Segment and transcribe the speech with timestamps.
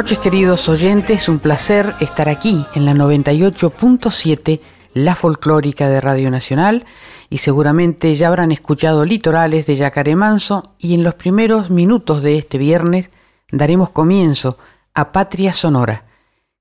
[0.00, 4.62] Noches queridos oyentes, un placer estar aquí en la 98.7,
[4.94, 6.86] la folclórica de Radio Nacional,
[7.28, 12.38] y seguramente ya habrán escuchado litorales de Yacaré Manso, y en los primeros minutos de
[12.38, 13.10] este viernes
[13.52, 14.56] daremos comienzo
[14.94, 16.06] a Patria Sonora,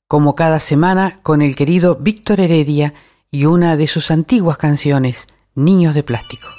[0.09, 2.93] como cada semana con el querido Víctor Heredia
[3.31, 6.58] y una de sus antiguas canciones, Niños de Plástico.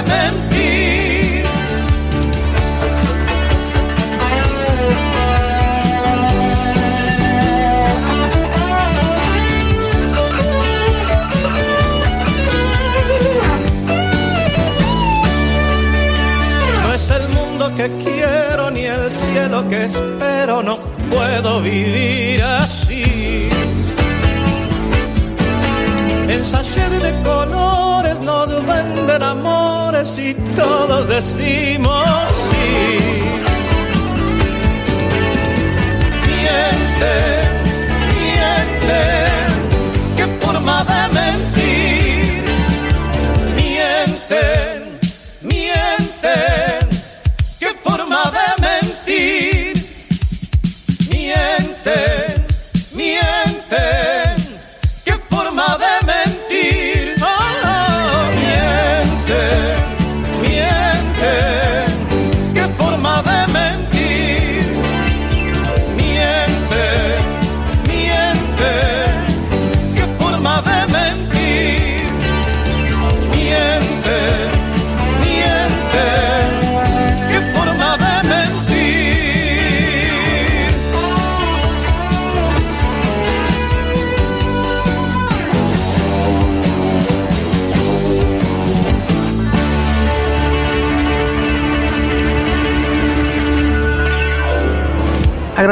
[17.81, 20.77] que quiero ni el cielo que espero, no
[21.09, 23.49] puedo vivir así.
[26.27, 32.05] En sachet de colores nos venden amores y todos decimos
[32.51, 32.99] sí.
[36.27, 37.15] Miente,
[38.13, 39.01] miente,
[40.17, 41.00] que por madera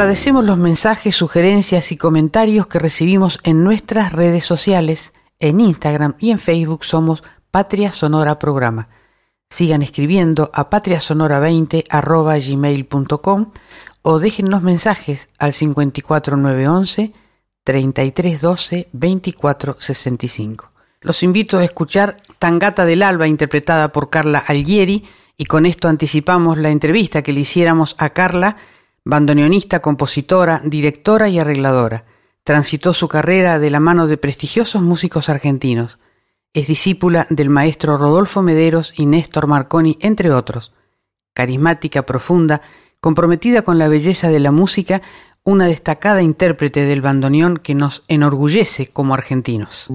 [0.00, 5.12] Agradecemos los mensajes, sugerencias y comentarios que recibimos en nuestras redes sociales.
[5.38, 8.88] En Instagram y en Facebook somos Patria Sonora Programa.
[9.50, 11.84] Sigan escribiendo a patriasonora20
[14.00, 17.12] o déjennos mensajes al 54911
[17.62, 20.72] 3312 2465.
[21.02, 25.04] Los invito a escuchar Tangata del Alba interpretada por Carla Algieri
[25.36, 28.56] y con esto anticipamos la entrevista que le hiciéramos a Carla
[29.04, 32.04] bandoneonista, compositora, directora y arregladora.
[32.44, 35.98] Transitó su carrera de la mano de prestigiosos músicos argentinos.
[36.52, 40.74] Es discípula del maestro Rodolfo Mederos y Néstor Marconi, entre otros.
[41.34, 42.60] Carismática, profunda,
[43.00, 45.00] comprometida con la belleza de la música,
[45.44, 49.88] una destacada intérprete del bandoneón que nos enorgullece como argentinos.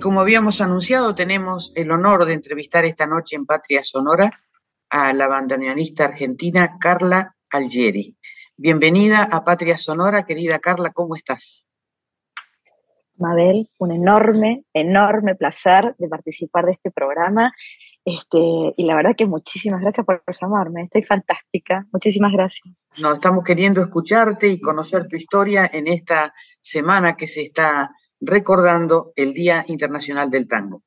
[0.00, 4.42] Como habíamos anunciado, tenemos el honor de entrevistar esta noche en Patria Sonora
[4.88, 8.16] a la bandoneonista argentina Carla Algeri.
[8.56, 11.68] Bienvenida a Patria Sonora, querida Carla, ¿cómo estás?
[13.16, 17.52] Mabel, un enorme, enorme placer de participar de este programa.
[18.04, 22.74] Este, y la verdad que muchísimas gracias por llamarme, estoy fantástica, muchísimas gracias.
[22.96, 27.90] Nos estamos queriendo escucharte y conocer tu historia en esta semana que se está
[28.20, 30.82] recordando el Día Internacional del Tango.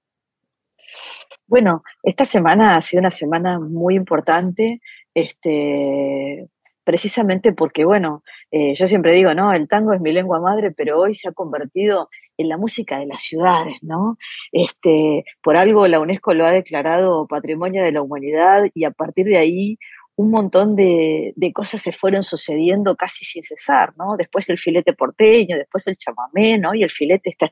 [1.48, 4.82] Bueno, esta semana ha sido una semana muy importante,
[5.14, 6.48] este,
[6.84, 11.00] precisamente porque, bueno, eh, yo siempre digo, no, el tango es mi lengua madre, pero
[11.00, 14.18] hoy se ha convertido en la música de las ciudades, ¿no?
[14.52, 19.26] Este, por algo la UNESCO lo ha declarado Patrimonio de la Humanidad y a partir
[19.26, 19.78] de ahí
[20.16, 24.16] un montón de, cosas se fueron sucediendo casi sin cesar, ¿no?
[24.18, 26.74] Después el filete porteño, después el chamamé, ¿no?
[26.74, 27.52] Y el filete está,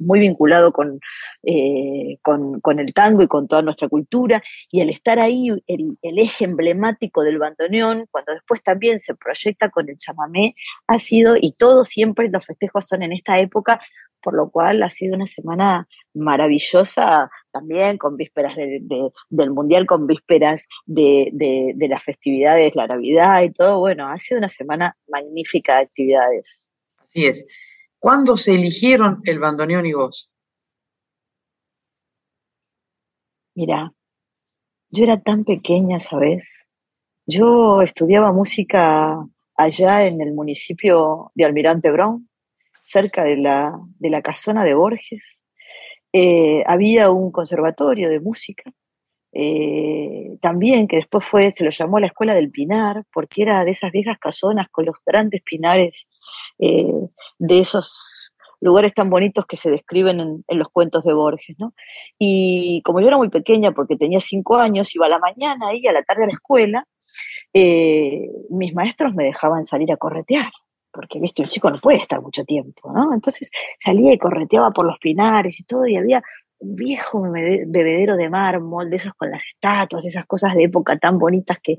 [0.00, 0.72] muy vinculado
[1.44, 5.96] eh, con, con, el tango y con toda nuestra cultura, y al estar ahí el,
[6.02, 10.56] el, eje emblemático del bandoneón, cuando después también se proyecta con el chamamé,
[10.88, 13.80] ha sido, y todos siempre los festejos son en esta época,
[14.22, 20.66] por lo cual ha sido una semana maravillosa también con vísperas del Mundial, con vísperas
[20.86, 23.80] de, las festividades, la Navidad y todo.
[23.80, 26.64] Bueno, ha sido una semana magnífica de actividades.
[26.98, 27.44] Así es.
[27.98, 30.30] ¿Cuándo se eligieron el bandoneón y vos?
[33.54, 33.92] Mira,
[34.90, 36.66] yo era tan pequeña, ¿sabes?
[37.26, 39.18] Yo estudiaba música
[39.54, 42.29] allá en el municipio de Almirante Brown,
[42.90, 45.44] cerca de la, de la casona de Borges.
[46.12, 48.72] Eh, había un conservatorio de música,
[49.32, 53.70] eh, también que después fue, se lo llamó la Escuela del Pinar, porque era de
[53.70, 56.08] esas viejas casonas con los grandes pinares,
[56.58, 56.84] eh,
[57.38, 61.72] de esos lugares tan bonitos que se describen en, los cuentos de Borges, ¿no?
[62.18, 65.86] Y como yo era muy pequeña, porque tenía cinco años, iba a la mañana y
[65.86, 66.84] a la tarde a la escuela,
[67.54, 70.50] mis maestros me dejaban salir a corretear
[71.00, 73.14] porque viste, un chico no puede estar mucho tiempo, ¿no?
[73.14, 76.22] Entonces salía y correteaba por los pinares y todo, y había
[76.58, 81.18] un viejo bebedero de mármol, de esos con las estatuas, esas cosas de época tan
[81.18, 81.78] bonitas que,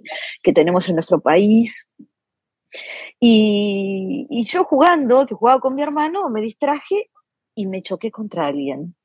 [0.53, 1.87] tenemos en nuestro país.
[3.19, 7.11] Y, y, yo jugando, que jugaba con mi hermano, me distraje
[7.53, 8.95] y me choqué contra alguien.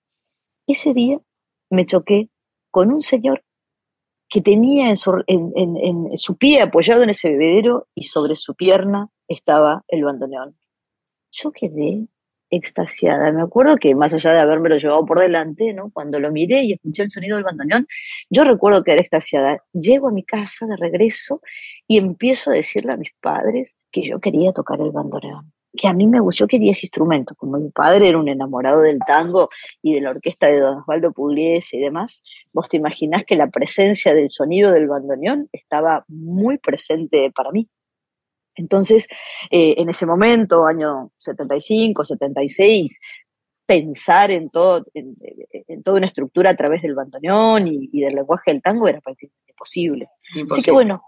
[0.67, 1.21] Ese día
[1.69, 2.31] me choqué
[2.71, 3.45] con un señor
[4.29, 4.97] que tenía en
[6.17, 10.57] su, pie apoyado en ese bebedero y sobre su pierna estaba el bandoneón.
[11.31, 12.09] Yo quedé
[12.51, 13.33] extasiada.
[13.33, 15.91] Me acuerdo que más allá de habérmelo llevado por delante, ¿no?
[15.93, 17.87] cuando lo miré y escuché el sonido del bandoneón,
[18.31, 19.63] yo recuerdo que era extasiada.
[19.73, 21.41] Llego a mi casa de regreso
[21.87, 25.93] y empiezo a decirle a mis padres que yo quería tocar el bandoneón que a
[25.93, 29.49] mí me gustó, yo quería ese instrumento, como mi padre era un enamorado del tango
[29.83, 33.49] y de la orquesta de Don Osvaldo Pugliese y demás, vos te imaginás que la
[33.49, 37.69] presencia del sonido del bandoneón estaba muy presente para mí.
[38.57, 39.07] Entonces,
[39.51, 42.99] eh, en ese momento, año 75, 76,
[43.67, 48.63] pensar en, todo, en, toda una estructura a través del bandoneón y, del lenguaje del
[48.63, 50.09] tango era prácticamente imposible.
[50.51, 51.03] Así que bueno,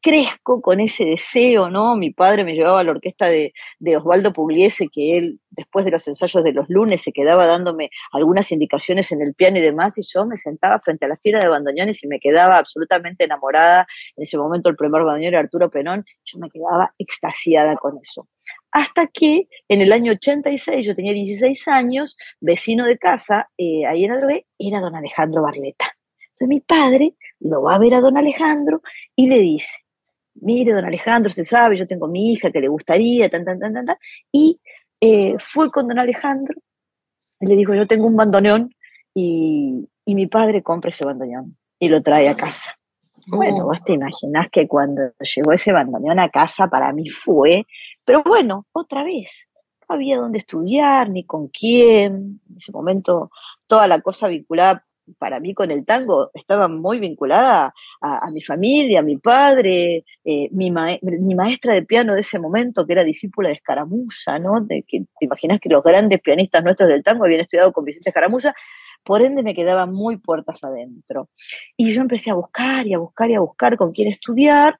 [0.00, 1.96] crezco con ese deseo, ¿no?
[1.96, 3.52] Mi padre me llevaba a la orquesta de,
[3.96, 8.52] Osvaldo Pugliese, que él, después de los ensayos de los lunes, se quedaba dándome algunas
[8.52, 11.48] indicaciones en el piano y demás, y yo me sentaba frente a la fila de
[11.48, 13.86] bandoneones y me quedaba absolutamente enamorada.
[14.16, 18.28] En ese momento el primer bandoneón era Arturo Penón, yo me quedaba extasiada con eso.
[18.70, 24.04] Hasta que en el año 86, yo tenía 16 años, vecino de casa, eh, ahí
[24.04, 25.86] en Adrogué, era don Alejandro Barleta.
[26.38, 28.82] Entonces mi padre lo va a ver a don Alejandro
[29.14, 29.84] y le dice,
[30.34, 33.74] mire, don Alejandro, se sabe, yo tengo mi hija que le gustaría, tan, tan, tan,
[33.74, 33.96] tan, tan.
[34.32, 34.60] Y
[35.00, 36.60] eh, fue con don Alejandro
[37.40, 38.74] y le dijo, yo tengo un bandoneón
[39.14, 42.78] y, mi padre compra ese bandoneón y lo trae a casa.
[43.26, 43.64] Bueno, oh.
[43.64, 47.66] vos te imaginás que cuando llegó ese bandoneón a casa para mí fue,
[48.06, 49.48] pero bueno, otra vez,
[49.86, 53.30] no había dónde estudiar, ni con quién, en ese momento
[53.66, 54.87] toda la cosa vinculada
[55.18, 60.48] para mí con el tango estaba muy vinculada a, mi familia, a mi padre, eh,
[60.52, 64.60] mi, maestra de piano de ese momento, que era discípula de Escaramuza, ¿no?
[64.60, 68.54] De te imaginas que los grandes pianistas nuestros del tango habían estudiado con Vicente Escaramuza,
[69.04, 71.28] por ende me quedaban muy puertas adentro.
[71.76, 74.78] Y yo empecé a buscar y a buscar y a buscar con quién estudiar,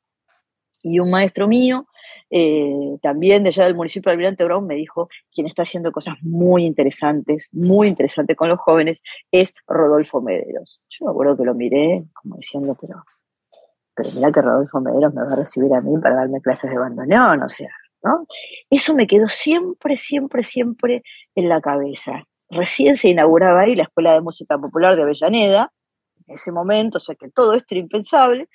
[0.83, 1.87] y un maestro mío
[2.31, 6.17] eh, también de allá del municipio de Almirante Brown me dijo, quien está haciendo cosas
[6.23, 10.83] muy interesantes, muy interesantes con los jóvenes, es Rodolfo Mederos.
[10.91, 13.05] Yo me acuerdo que lo miré como diciendo, pero,
[13.95, 16.79] pero mira que Rodolfo Mederos me va a recibir a mí para darme clases de
[16.79, 17.71] bandoneón, o sea,
[18.03, 18.27] ¿no?
[18.71, 21.03] Eso me quedó siempre, siempre, siempre
[21.35, 22.25] en la cabeza.
[22.51, 25.73] recién se inauguraba ahí la Escuela de Música Popular de Avellaneda,
[26.27, 28.49] en ese momento, o sea que todo esto era impensable.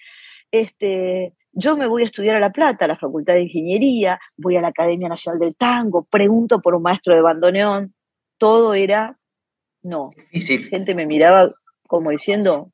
[0.52, 4.58] Este, yo me voy a estudiar a La Plata, a la Facultad de Ingeniería, voy
[4.58, 7.94] a la Academia Nacional del Tango, pregunto por un maestro de bandoneón,
[8.38, 9.18] todo era,
[9.84, 10.10] no.
[10.16, 10.68] Difícil.
[10.68, 11.52] Gente me miraba
[11.88, 12.72] como diciendo,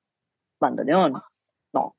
[0.59, 1.21] bandoneón,
[1.73, 1.95] no.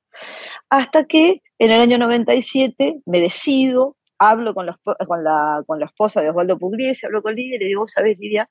[0.71, 4.75] Hasta que en el año 97 me decido, hablo con,
[5.07, 8.19] con, la, con la esposa de Osvaldo Pugliese, hablo con Lidia y le digo, ¿sabes,
[8.19, 8.49] Lidia?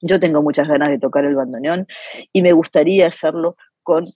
[0.00, 1.86] Yo tengo muchas ganas de tocar el bandoneón
[2.32, 4.12] y me gustaría hacerlo con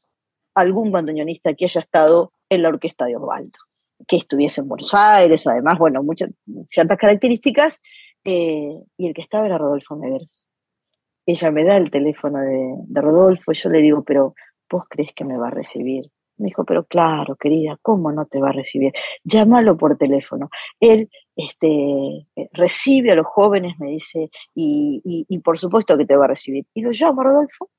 [0.55, 3.59] algún bandoneonista que haya estado en la orquesta de Osvaldo,
[4.07, 6.31] que estuviese en Buenos Aires, además, bueno, muchas,
[6.69, 7.81] ciertas características,
[8.25, 10.45] eh, y el que estaba era Rodolfo Meveres.
[11.27, 14.35] Ella me da el teléfono de, Rodolfo y yo le digo, pero
[14.71, 16.05] ¿vos crees que me va a recibir?
[16.39, 18.93] Me dijo, pero claro, querida, ¿cómo no te va a recibir?
[19.25, 20.51] Llámalo por teléfono.
[20.81, 26.29] Él este, recibe a los jóvenes, me dice, y, por supuesto que te va a
[26.29, 26.67] recibir.
[26.75, 27.71] Y lo llamo a Rodolfo,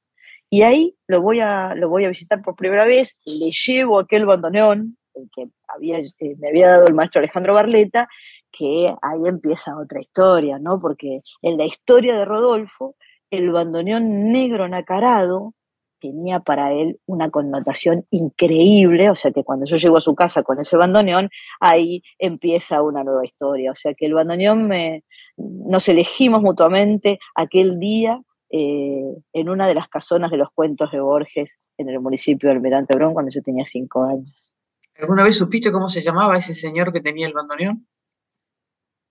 [0.49, 4.25] y ahí lo voy a, lo voy a visitar por primera vez, le llevo aquel
[4.25, 4.97] bandoneón
[5.35, 8.07] que había, eh, me había dado el maestro Alejandro Barleta,
[8.51, 10.79] que ahí empieza otra historia, ¿no?
[10.79, 12.95] Porque en la historia de Rodolfo,
[13.31, 15.53] el bandoneón negro nacarado
[15.99, 20.43] tenía para él una connotación increíble, o sea que cuando yo llego a su casa
[20.43, 21.29] con ese bandoneón,
[21.59, 25.03] ahí empieza una nueva historia, o sea que el bandoneón me,
[25.37, 30.99] nos elegimos mutuamente aquel día eh, en una de las casonas de los cuentos de
[30.99, 34.49] Borges en el municipio de Almirante Brón cuando yo tenía cinco años.
[34.95, 37.87] ¿Alguna vez supiste cómo se llamaba ese señor que tenía el bandoneón?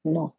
[0.05, 0.37] No,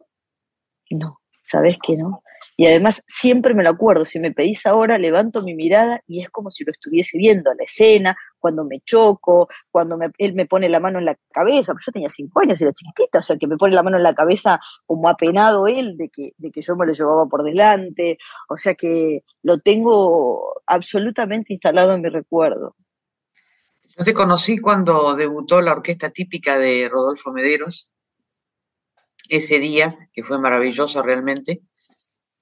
[0.89, 2.23] no, ¿sabes que no?
[2.56, 6.30] Y además siempre me lo acuerdo, si me pedís ahora, levanto mi mirada y es
[6.30, 10.80] como si lo estuviese viendo, la escena, cuando me choco, cuando él me pone la
[10.80, 13.58] mano en la cabeza, yo tenía cinco años y era chiquitita, o sea, que me
[13.58, 16.86] pone la mano en la cabeza como apenado él de que, de que yo me
[16.86, 18.17] lo llevaba por delante,
[18.50, 22.76] o sea que lo tengo absolutamente instalado en mi recuerdo.
[23.97, 27.89] Yo te conocí cuando debutó la orquesta típica de Rodolfo Mederos,
[29.30, 31.62] ese día, que fue maravilloso realmente.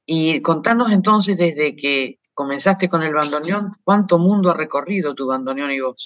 [0.06, 5.72] Y contanos entonces desde que comenzaste con el bandoneón, ¿cuánto mundo ha recorrido tu bandoneón
[5.72, 6.06] y vos?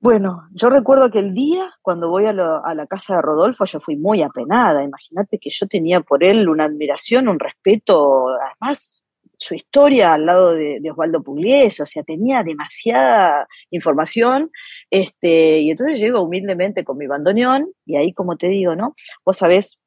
[0.00, 3.96] Bueno, yo recuerdo que el día cuando voy a, la casa de Rodolfo yo fui
[3.96, 4.82] muy apenada.
[4.82, 9.04] Imagínate que yo tenía por él una admiración, un respeto, además
[9.38, 14.50] su historia al lado de, Osvaldo Pugliese, o sea, tenía demasiada información,
[14.90, 18.94] este, y entonces llego humildemente con mi bandoneón, y ahí como te digo, ¿no?
[19.24, 19.80] Vos sabés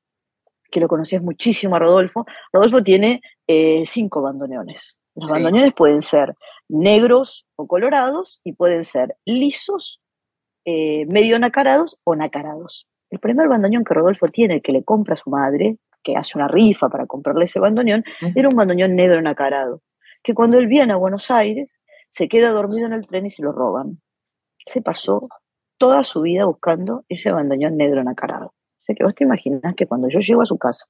[0.75, 4.97] que lo conocías muchísimo a Rodolfo, Rodolfo tiene eh, cinco bandoneones.
[5.15, 6.35] Los bandoneones pueden ser
[6.67, 10.01] negros o colorados y pueden ser lisos,
[10.65, 12.89] eh, medio nacarados o nacarados.
[13.09, 16.49] El primer bandoneón que Rodolfo tiene, que le compra a su madre, que hace una
[16.49, 18.03] rifa para comprarle ese bandoneón,
[18.35, 19.81] era un bandoneón negro nacarado,
[20.23, 23.43] que cuando él viene a Buenos Aires se queda dormido en el tren y se
[23.43, 24.01] lo roban.
[24.65, 25.29] Se pasó
[25.77, 28.53] toda su vida buscando ese bandoneón negro nacarado
[28.93, 30.85] que vos te imaginas que cuando yo llego a su casa,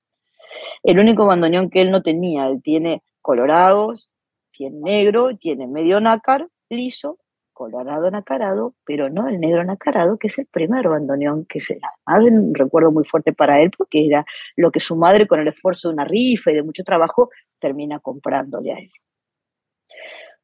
[0.84, 4.10] el único bandoneón que él no tenía, él tiene colorados,
[4.51, 7.19] tiene negro, tiene medio nácar, liso,
[7.55, 12.53] colorado nacarado, pero no el negro nacarado, que es el primer bandoneón que se un
[12.53, 14.25] recuerdo muy fuerte para él, porque era
[14.58, 17.29] lo que su madre, con el esfuerzo de una rifa y de mucho trabajo,
[17.60, 18.91] termina comprándole a él.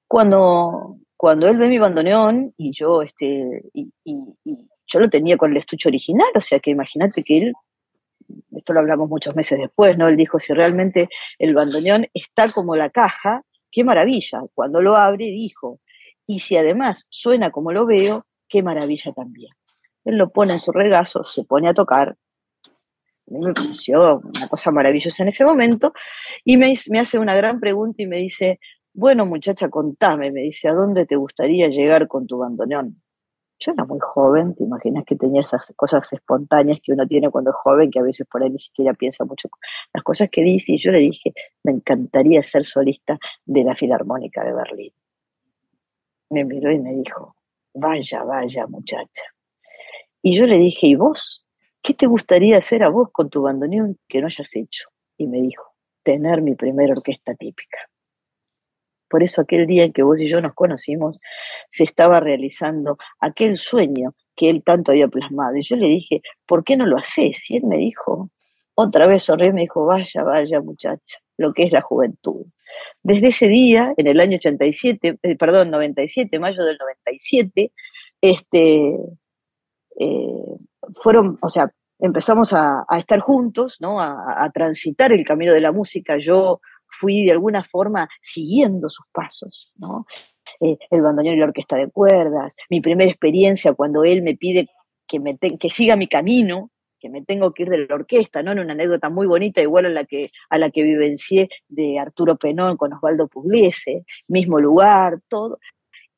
[0.08, 3.92] Cuando, cuando él ve mi bandoneón y yo, este, y,
[4.92, 7.54] yo lo tenía con el estuche original, o sea que imagínate que él,
[8.52, 10.08] esto lo hablamos muchos meses después, ¿no?
[10.08, 14.42] Él dijo, si realmente el bandoneón está como la caja, qué maravilla.
[14.54, 15.80] Cuando lo abre, dijo,
[16.28, 19.52] y si además suena como lo veo, qué maravilla también.
[20.04, 22.18] Él lo pone en su regazo, se pone a tocar.
[22.68, 25.94] A mí me pareció una cosa maravillosa en ese momento
[26.44, 28.60] y me, me hace una gran pregunta y me dice,
[28.94, 33.02] bueno muchacha, contame, me dice, ¿a dónde te gustaría llegar con tu bandoneón?
[33.64, 37.52] Yo era muy joven, te imaginas que tenía esas cosas espontáneas que uno tiene cuando
[37.52, 39.50] es joven, que a veces por ahí ni siquiera piensa mucho
[39.94, 41.32] las cosas que dice, y yo le dije,
[41.64, 44.94] me encantaría ser solista de la Filarmónica de Berlín.
[46.32, 47.36] Me miró y me dijo,
[47.76, 49.26] vaya, vaya muchacha.
[50.24, 51.46] Y yo le dije, ¿y vos?
[51.84, 54.90] ¿Qué te gustaría hacer a vos con tu bandoneón que no hayas hecho?
[55.18, 57.78] Y me dijo, tener mi primera orquesta típica.
[59.12, 61.20] Por eso aquel día en que vos y yo nos conocimos,
[61.70, 65.58] se estaba realizando aquel sueño que él tanto había plasmado.
[65.58, 67.52] Y yo le dije, ¿por qué no lo haces?
[67.52, 68.32] Y él me dijo,
[68.74, 72.46] otra vez sonrió me dijo, vaya, vaya muchacha, lo que es la juventud.
[73.04, 77.74] Desde ese día, en el año 87, eh, perdón, 97, mayo del 97,
[78.22, 78.96] este,
[80.00, 80.58] eh,
[81.02, 81.70] fueron, o sea,
[82.00, 84.02] empezamos a, estar juntos, ¿no?
[84.02, 86.18] A, transitar el camino de la música.
[86.18, 89.72] Yo fui de alguna forma siguiendo sus pasos.
[90.60, 94.68] Eh, el bandoneón y la orquesta de cuerdas, mi primera experiencia cuando él me pide
[95.08, 98.52] que, me que siga mi camino, que me tengo que ir de la orquesta, ¿no?
[98.52, 102.38] En una anécdota muy bonita, igual a la que, a la que vivencié de Arturo
[102.38, 105.60] Penón con Osvaldo Pugliese, mismo lugar, todo.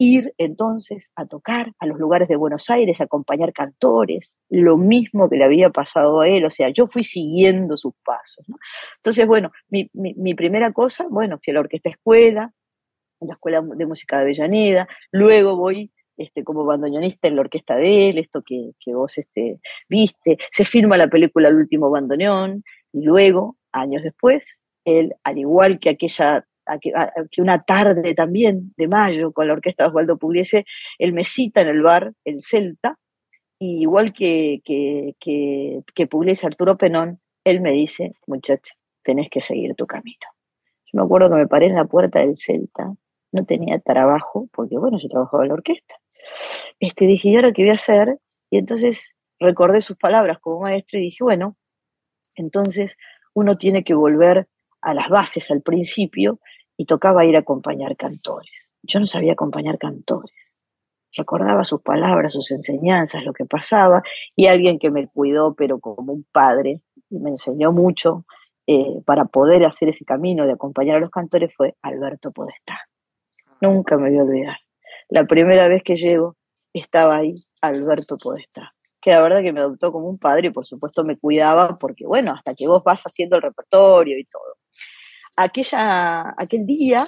[0.06, 5.30] Ir entonces a tocar a los lugares de Buenos Aires, a acompañar cantores, lo mismo
[5.30, 8.44] que le había pasado a él, o sea, yo fui siguiendo sus pasos.
[8.50, 8.58] ¿no?
[8.98, 12.52] Entonces, bueno, mi, primera cosa, bueno, fui a la orquesta escuela,
[13.22, 17.76] en la Escuela de Música de Avellaneda, luego voy este, como bandoneonista en la orquesta
[17.76, 23.04] de él, esto que, vos este, viste, se firma la película El último bandoneón, y
[23.04, 26.46] luego, años después, él, al igual que aquella
[27.32, 30.66] que una tarde también de mayo con la orquesta de Osvaldo Pugliese,
[30.98, 32.98] él me cita en el bar El Celta,
[33.60, 38.74] y igual que, que, que, que Pugliese Arturo Penón, él me dice, muchacha,
[39.04, 40.28] tenés que seguir tu camino.
[40.86, 42.94] Yo me acuerdo que me paré en la puerta del Celta,
[43.32, 45.96] no tenía trabajo, porque bueno, yo trabajaba en la orquesta,
[46.80, 48.20] este, dije, ¿y ahora qué voy a hacer?
[48.50, 51.58] Y entonces recordé sus palabras como maestro y dije, bueno,
[52.36, 52.98] entonces
[53.34, 54.48] uno tiene que volver
[54.84, 56.40] a las bases, al principio,
[56.78, 58.72] y tocaba ir a acompañar cantores.
[58.84, 60.34] Yo no sabía acompañar cantores.
[61.16, 64.02] Recordaba sus palabras, sus enseñanzas, lo que pasaba,
[64.36, 68.26] y alguien que me cuidó, pero como un padre, y me enseñó mucho
[68.68, 72.80] eh, para poder hacer ese camino de acompañar a los cantores fue Alberto Podestá.
[73.62, 74.58] Nunca me voy a olvidar
[75.14, 76.38] la primera vez que llego
[76.74, 80.66] estaba ahí Alberto Podestá, que la verdad que me adoptó como un padre y por
[80.66, 84.56] supuesto me cuidaba porque, bueno, hasta que vos vas haciendo el repertorio y todo.
[85.36, 87.08] Aquella, aquel día,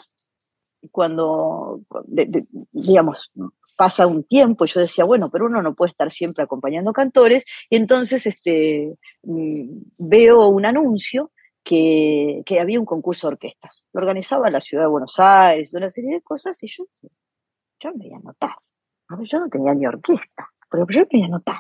[0.91, 1.81] cuando,
[2.71, 3.31] digamos,
[3.75, 7.75] pasa un tiempo, yo decía, bueno, pero uno no puede estar siempre acompañando cantores, y
[7.75, 11.31] entonces este, mm, veo un anuncio
[11.63, 13.83] que, que, había un concurso de orquestas.
[13.93, 16.85] Lo organizaba la ciudad de Buenos Aires, una serie de cosas, y yo
[17.79, 18.55] yo me voy a anotar.
[19.29, 21.59] Yo no tenía ni orquesta, pero yo me voy a anotar.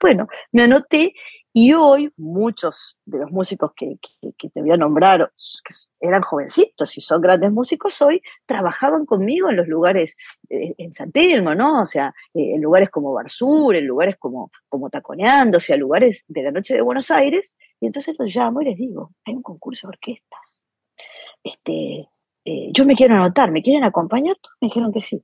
[0.00, 1.14] Bueno, me anoté
[1.54, 5.30] y hoy muchos de los músicos que, te voy a nombrar,
[5.64, 10.16] que eran jovencitos y son grandes músicos hoy, trabajaban conmigo en los lugares,
[10.48, 11.82] eh, en San Telmo, ¿no?
[11.82, 16.24] O sea, eh, en lugares como Barsur, en lugares como, como Taconeando, o sea, lugares
[16.26, 17.54] de la noche de Buenos Aires.
[17.80, 20.60] Y entonces los llamo y les digo, hay un concurso de orquestas.
[21.44, 22.08] Este,
[22.44, 24.36] eh, yo me quiero anotar, ¿me quieren acompañar?
[24.60, 25.22] Me dijeron que sí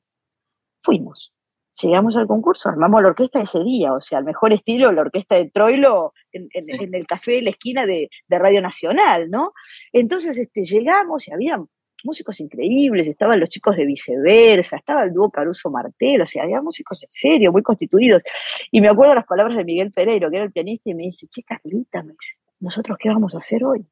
[0.80, 1.32] fuimos.
[1.80, 5.36] Llegamos al concurso, armamos la orquesta ese día, o sea, al mejor estilo, la orquesta
[5.36, 6.48] de Troilo en,
[6.94, 9.52] el café de la esquina de, Radio Nacional, ¿no?
[9.92, 11.62] Entonces este, llegamos y había
[12.04, 16.60] músicos increíbles, estaban los chicos de viceversa, estaba el dúo Caruso Martel, o sea, había
[16.62, 18.22] músicos en serio, muy constituidos.
[18.70, 21.26] Y me acuerdo las palabras de Miguel Pereiro, que era el pianista, y me dice,
[21.28, 23.86] chica, Carlita, me dice, ¿nosotros qué vamos a hacer hoy?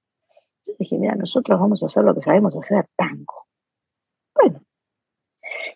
[0.66, 3.46] Yo dije, mira, nosotros vamos a hacer lo que sabemos hacer, tango.
[4.34, 4.60] Bueno,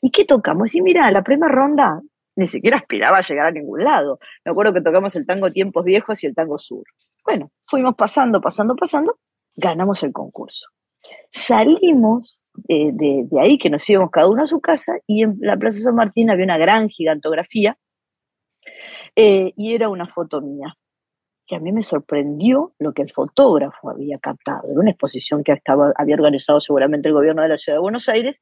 [0.01, 0.75] ¿Y qué tocamos?
[0.75, 2.01] Y mira, la primera ronda
[2.37, 4.19] ni siquiera aspiraba a llegar a ningún lado.
[4.45, 6.85] Me acuerdo que tocamos el tango Tiempos Viejos y el tango Sur.
[7.25, 9.19] Bueno, fuimos pasando, pasando, pasando,
[9.55, 10.67] ganamos el concurso.
[11.31, 15.81] Salimos de, ahí, que nos íbamos cada uno a su casa, y en la Plaza
[15.81, 17.79] San Martín había una gran gigantografía,
[19.17, 20.77] eh, y era una foto mía,
[21.47, 24.71] que a mí me sorprendió lo que el fotógrafo había captado.
[24.71, 28.09] Era una exposición que estaba, había organizado seguramente el gobierno de la Ciudad de Buenos
[28.09, 28.41] Aires,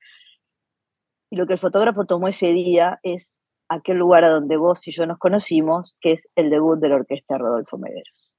[1.30, 3.32] y lo que el fotógrafo tomó ese día es
[3.68, 6.96] aquel lugar a donde vos y yo nos conocimos, que es el debut de la
[6.96, 8.30] orquesta Rodolfo Mederos.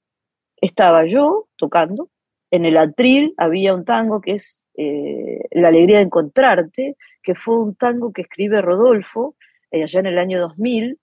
[0.58, 2.10] Estaba yo tocando,
[2.52, 7.60] en el atril había un tango que es eh, La alegría de encontrarte, que fue
[7.60, 9.36] un tango que escribe Rodolfo
[9.72, 11.00] eh, allá en el año 2000,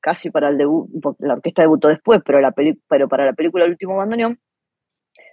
[0.00, 3.72] casi para el debut, la orquesta debutó después, pero, la pero para la película El
[3.72, 4.38] último bandoneón,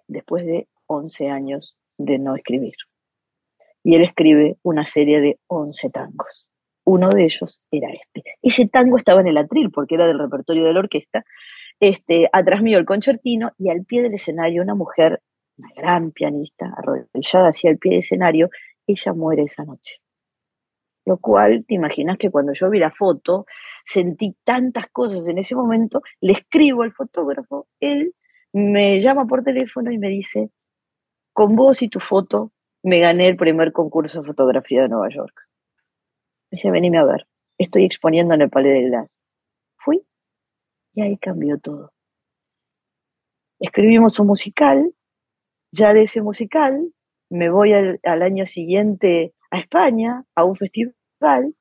[0.07, 2.75] después de 11 años de no escribir
[3.87, 6.45] y él escribe una serie de 11 tangos.
[6.83, 8.35] Uno de ellos era este.
[8.41, 11.23] Ese tango estaba en el atril porque era del repertorio de la orquesta.
[11.79, 15.21] Este, atrás mío el concertino y al pie del escenario una mujer,
[15.57, 18.49] una gran pianista, arrodillada hacia el pie del escenario,
[18.85, 20.01] ella muere esa noche.
[21.05, 23.45] Lo cual, te imaginas que cuando yo vi la foto,
[23.85, 28.13] sentí tantas cosas en ese momento, le escribo al fotógrafo, él
[28.51, 30.49] me llama por teléfono y me dice,
[31.31, 32.51] con vos y tu foto
[32.87, 35.41] me gané el primer concurso de fotografía de Nueva York.
[36.49, 39.17] Dice, venime a ver, estoy exponiendo en el Palais de Glass.
[39.75, 40.05] Fui
[40.93, 41.91] y ahí cambió todo.
[43.59, 44.93] Escribimos un musical,
[45.73, 46.93] ya de ese musical
[47.29, 51.53] me voy al, año siguiente a España, a un festival,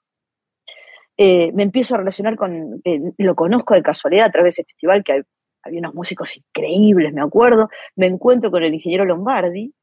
[1.16, 4.68] eh, me empiezo a relacionar con, eh, lo conozco de casualidad a través de ese
[4.70, 5.24] festival que
[5.64, 9.74] había unos músicos increíbles, me acuerdo, me encuentro con el ingeniero Lombardi,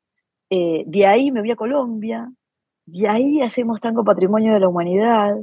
[0.56, 2.32] eh, de ahí me voy a Colombia,
[2.86, 5.36] de ahí hacemos Tango Patrimonio de la Humanidad,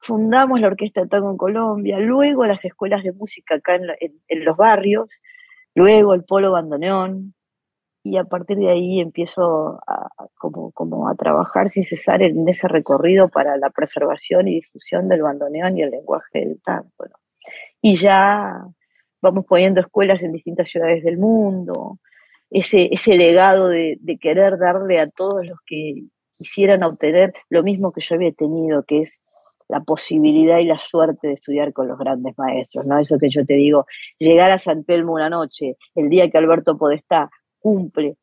[0.00, 4.56] fundamos la Orquesta de Tango en Colombia, luego las escuelas de música acá en, los
[4.56, 5.20] barrios,
[5.76, 7.34] luego el Polo Bandoneón,
[8.02, 12.66] y a partir de ahí empiezo a, como, como a trabajar sin cesar en ese
[12.66, 16.90] recorrido para la preservación y difusión del bandoneón y el lenguaje del tango.
[17.80, 18.66] Y ya
[19.22, 22.00] vamos poniendo escuelas en distintas ciudades del mundo,
[22.54, 26.04] ese, ese legado de, querer darle a todos los que
[26.38, 29.20] quisieran obtener lo mismo que yo había tenido, que es
[29.68, 32.98] la posibilidad y la suerte de estudiar con los grandes maestros, ¿no?
[32.98, 33.86] Eso que yo te digo,
[34.18, 38.18] llegar a San Telmo una noche, el día que Alberto Podestá cumple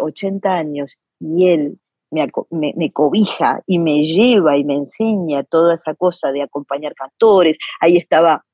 [0.00, 1.78] 80 eh, años y él
[2.10, 7.56] me, me, cobija y me lleva y me enseña toda esa cosa de acompañar cantores,
[7.80, 8.44] ahí estaba,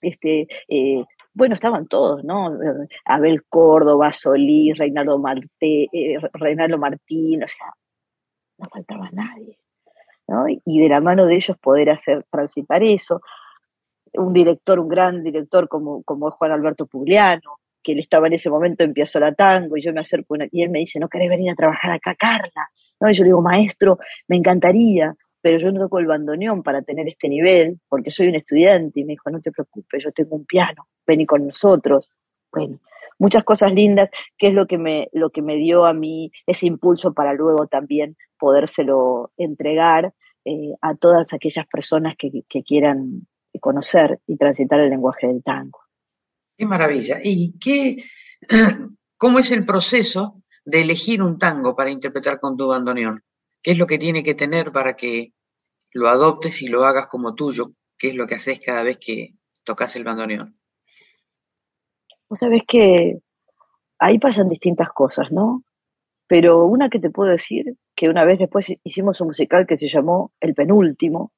[0.00, 1.02] este, eh,
[1.36, 2.58] bueno, estaban todos, ¿no?
[3.04, 7.72] Abel Córdoba, Solís, Reinaldo, Marte, eh, Reinaldo Martín, o sea,
[8.58, 9.58] no faltaba nadie
[10.64, 13.20] y de la mano de ellos poder hacer transitar eso.
[14.14, 18.50] Un director, un gran director como, como Juan Alberto Pugliano, que él estaba en ese
[18.50, 21.50] momento en la Tango, y yo me acerco y él me dice, ¿no querés venir
[21.50, 22.68] a trabajar acá, Carla?
[23.00, 23.10] ¿No?
[23.10, 25.14] Y yo le digo, maestro, me encantaría,
[25.46, 28.98] pero yo no toco el bandoneón para tener este nivel, porque soy un estudiante.
[28.98, 32.10] Y me dijo, no te preocupes, yo tengo un piano, vení con nosotros.
[32.50, 32.80] Bueno,
[33.20, 36.66] muchas cosas lindas, que es lo que me, lo que me dio a mí ese
[36.66, 40.12] impulso para luego también podérselo entregar
[40.44, 43.28] eh, a todas aquellas personas que, quieran
[43.60, 45.78] conocer y transitar el lenguaje del tango.
[46.58, 47.20] Qué maravilla.
[47.22, 48.02] ¿Y qué,
[49.16, 53.22] cómo es el proceso de elegir un tango para interpretar con tu bandoneón?
[53.66, 55.32] ¿Qué es lo que tiene que tener para que
[55.92, 57.70] lo adoptes y lo hagas como tuyo?
[57.98, 59.30] ¿Qué es lo que haces cada vez que
[59.64, 60.56] tocas el bandoneón?
[62.28, 63.18] Vos sabés que
[63.98, 65.64] ahí pasan distintas cosas, ¿no?
[66.28, 69.88] Pero una que te puedo decir, que una vez después hicimos un musical que se
[69.88, 71.32] llamó El Penúltimo,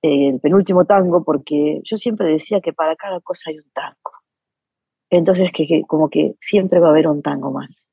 [0.00, 4.12] eh, el penúltimo tango, porque yo siempre decía que para cada cosa hay un tango.
[5.10, 7.89] Entonces, que, como que siempre va a haber un tango más.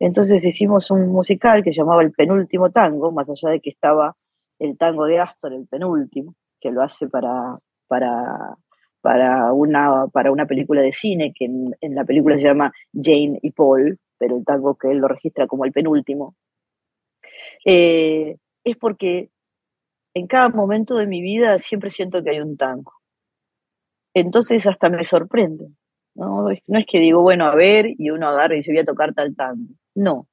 [0.00, 4.16] Entonces hicimos un musical que llamaba El Penúltimo Tango, más allá de que estaba
[4.58, 8.56] el tango de Astor, el penúltimo, que lo hace para, para
[9.00, 13.50] para una, para una película de cine, que en, la película se llama Jane y
[13.52, 16.34] Paul, pero el tango que él lo registra como el penúltimo,
[17.64, 19.30] eh, es porque
[20.14, 22.92] en cada momento de mi vida siempre siento que hay un tango.
[24.14, 25.68] Entonces hasta me sorprende.
[26.18, 26.48] ¿No?
[26.66, 29.14] no es que digo, bueno, a ver, y uno agarra y se voy a tocar
[29.14, 29.74] tal tango.
[29.94, 30.26] No.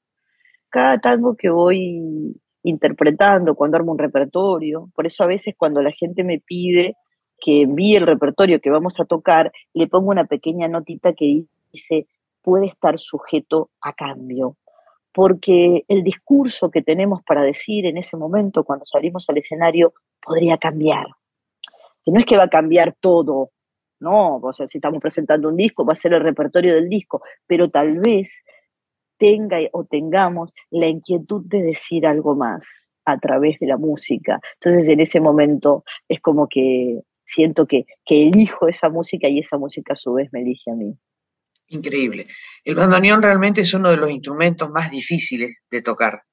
[0.70, 5.92] Cada tango que voy interpretando, cuando armo un repertorio, por eso a veces cuando la
[5.92, 6.98] gente me pide
[7.40, 12.08] que envíe el repertorio que vamos a tocar, le pongo una pequeña notita que dice,
[12.42, 14.58] puede estar sujeto a cambio,
[15.14, 19.94] porque el discurso que tenemos para decir en ese momento cuando salimos al escenario
[20.26, 21.06] podría cambiar.
[22.04, 23.52] Que no es que va a cambiar todo,
[24.00, 27.22] no, o sea, si estamos presentando un disco, va a ser el repertorio del disco,
[27.48, 28.44] pero tal vez
[29.18, 34.40] tenga o tengamos la inquietud de decir algo más a través de la música.
[34.56, 39.58] Entonces, en ese momento es como que siento que, que elijo esa música y esa
[39.58, 40.98] música a su vez me elige a mí.
[41.68, 42.28] Increíble.
[42.64, 46.24] El bandoneón realmente es uno de los instrumentos más difíciles de tocar.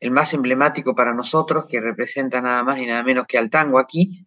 [0.00, 3.78] El más emblemático para nosotros, que representa nada más ni nada menos que al tango
[3.78, 4.26] aquí.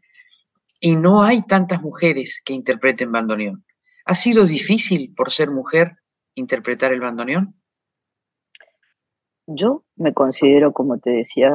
[0.79, 3.65] Y no hay tantas mujeres que interpreten bandoneón.
[4.05, 5.97] ¿Ha sido difícil, por ser mujer,
[6.35, 7.59] interpretar el bandoneón?
[9.47, 11.49] Yo me considero, como te decía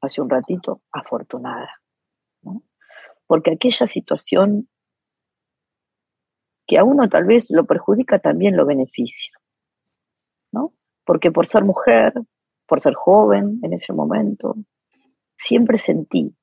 [0.00, 1.80] hace un ratito, afortunada
[3.30, 4.68] porque aquella situación
[6.66, 9.30] que a uno tal vez lo perjudica también lo beneficia,
[10.50, 10.74] ¿no?
[11.04, 12.12] Porque por ser mujer,
[12.66, 14.56] por ser joven en ese momento,
[15.36, 16.34] siempre sentí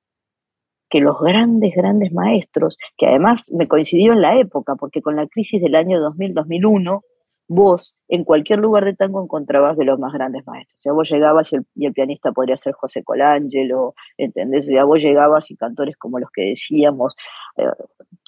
[0.89, 5.27] que los grandes, grandes maestros, que además me coincidió en la época, porque con la
[5.27, 7.01] crisis del año 2000-2001,
[7.47, 10.77] vos en cualquier lugar de tango encontrabas de los más grandes maestros.
[10.79, 14.67] O sea, vos llegabas y el, pianista podría ser José Colangelo, ¿entendés?
[14.67, 17.15] O sea, vos llegabas y cantores como los que decíamos,
[17.57, 17.65] eh,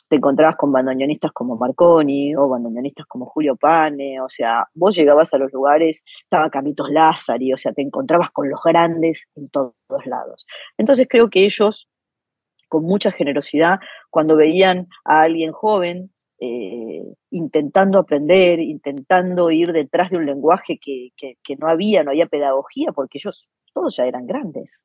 [0.10, 5.34] te encontrabas con bandoneonistas como Marconi o bandoneonistas como Julio Pane, o sea, vos llegabas
[5.34, 9.74] a los lugares, estaba Camitos Lázari, o sea, te encontrabas con los grandes en todos
[10.06, 10.48] lados.
[10.78, 11.88] Entonces creo que ellos,
[12.70, 13.80] con mucha generosidad,
[14.10, 21.12] cuando veían a alguien joven, eh, intentando aprender, intentando ir detrás de un lenguaje que,
[21.58, 24.82] no había, no había pedagogía, porque ellos todos ya eran grandes.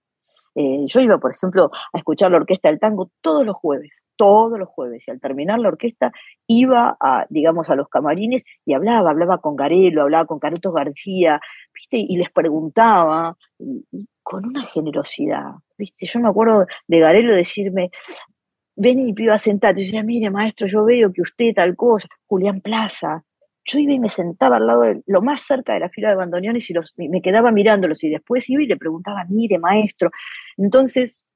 [0.57, 4.59] Eh, yo iba, por ejemplo, a escuchar la orquesta del tango todos los jueves, todos
[4.59, 6.13] los jueves, y al terminar la orquesta
[6.47, 11.41] iba a, digamos, a los camarines y hablaba, hablaba con Garelo, hablaba con Caruto García,
[11.73, 11.99] ¿viste?
[11.99, 13.37] Y les preguntaba,
[14.25, 16.07] con una generosidad, ¿viste?
[16.07, 17.91] Yo me acuerdo de Garelo decirme,
[18.75, 22.61] ven y piba sentate, y decía, mire maestro, yo veo que usted tal cosa, Julián
[22.61, 23.23] Plaza,
[23.67, 26.17] yo iba y me sentaba al lado, de, lo más cerca de la fila de
[26.17, 30.11] bandoneones y los, me quedaba mirándolos y después iba y le preguntaba, mire, maestro.
[30.57, 31.27] Entonces,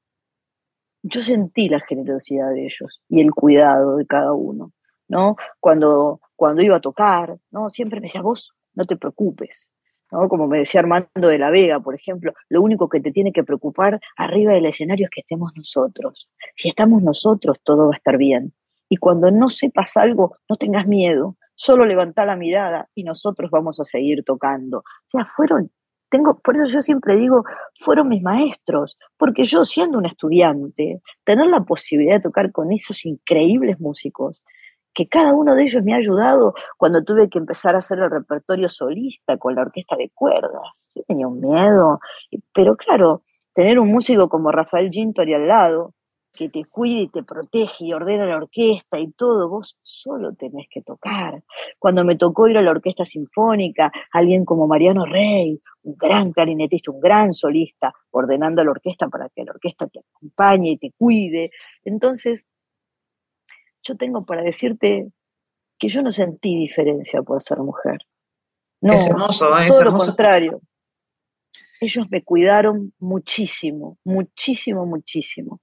[1.02, 4.72] yo sentí la generosidad de ellos y el cuidado de cada uno,
[5.08, 5.36] ¿no?
[5.60, 7.70] Cuando, cuando iba a tocar, ¿no?
[7.70, 9.70] Siempre me decía, vos no te preocupes,
[10.10, 10.28] ¿no?
[10.28, 13.44] Como me decía Armando de la Vega, por ejemplo, lo único que te tiene que
[13.44, 16.28] preocupar arriba del escenario es que estemos nosotros.
[16.56, 18.52] Si estamos nosotros, todo va a estar bien.
[18.88, 23.78] Y cuando no sepas algo, no tengas miedo, solo levanta la mirada y nosotros vamos
[23.80, 24.78] a seguir tocando.
[24.78, 25.70] O sea, fueron,
[26.08, 27.44] tengo, por eso yo siempre digo,
[27.74, 33.04] fueron mis maestros, porque yo siendo un estudiante, tener la posibilidad de tocar con esos
[33.04, 34.40] increíbles músicos,
[34.98, 38.10] que cada uno de ellos me ha ayudado cuando tuve que empezar a hacer el
[38.10, 40.88] repertorio solista con la orquesta de cuerdas.
[40.92, 42.00] Yo tenía un miedo,
[42.52, 43.22] pero claro,
[43.54, 45.94] tener un músico como Rafael Gintori al lado,
[46.32, 50.66] que te cuide y te protege y ordena la orquesta y todo, vos solo tenés
[50.68, 51.44] que tocar.
[51.78, 56.90] Cuando me tocó ir a la orquesta sinfónica, alguien como Mariano Rey, un gran clarinetista,
[56.90, 61.52] un gran solista, ordenando la orquesta para que la orquesta te acompañe y te cuide.
[61.84, 62.50] Entonces,
[63.88, 65.10] yo tengo para decirte
[65.78, 67.98] que yo no sentí diferencia por ser mujer.
[68.80, 69.68] No, es hermoso, ¿eh?
[69.68, 70.60] todo lo contrario.
[71.80, 75.60] Ellos me cuidaron muchísimo, muchísimo, muchísimo.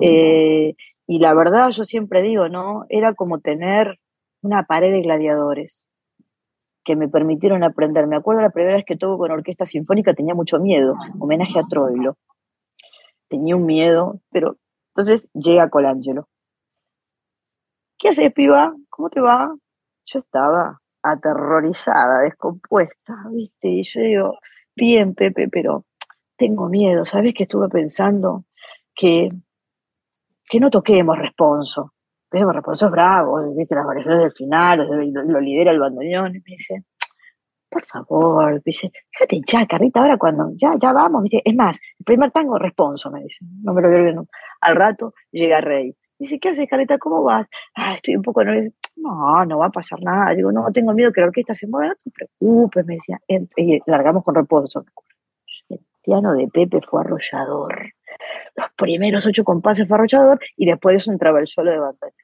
[0.00, 0.74] Eh,
[1.06, 2.86] y la verdad, yo siempre digo, ¿no?
[2.88, 3.98] Era como tener
[4.42, 5.82] una pared de gladiadores
[6.84, 8.06] que me permitieron aprender.
[8.06, 11.66] Me acuerdo la primera vez que toco con orquesta sinfónica, tenía mucho miedo, homenaje a
[11.68, 12.16] Troilo.
[13.28, 14.56] Tenía un miedo, pero
[14.94, 16.29] entonces llega Colangelo.
[18.00, 18.74] ¿Qué haces, piba?
[18.88, 19.54] ¿Cómo te va?
[20.06, 23.68] Yo estaba aterrorizada, descompuesta, ¿viste?
[23.68, 24.38] Y yo digo,
[24.74, 25.84] bien, Pepe, pero
[26.36, 27.06] tengo miedo.
[27.06, 28.46] ¿Sabes qué estuve pensando?
[28.94, 29.28] Que
[30.50, 31.94] que no toquemos responso.
[32.28, 34.86] Pero responso es bravo, viste las variaciones del final,
[35.26, 36.84] lo, lidera el bandoneón, y me dice,
[37.68, 42.04] por favor, dice, fíjate ya, Carrita, ahora cuando, ya, ya vamos, dice, es más, el
[42.04, 44.28] primer tango responso, me dice, no me lo veo bien.
[44.60, 45.96] Al rato llega Rey.
[46.20, 46.98] Dice, ¿qué haces, Carrita?
[46.98, 47.48] ¿Cómo vas?
[47.74, 48.76] Ah, estoy un poco nerviosa.
[48.96, 50.34] No, no va a pasar nada.
[50.34, 51.88] Digo, no, tengo miedo que la orquesta se mueva.
[51.88, 53.18] No te preocupes, me decía.
[53.56, 54.84] Y largamos con reposo.
[55.68, 57.92] El piano de Pepe fue arrollador
[58.56, 62.14] los primeros ocho compases fue arrollador y después de eso entraba el solo de batalla.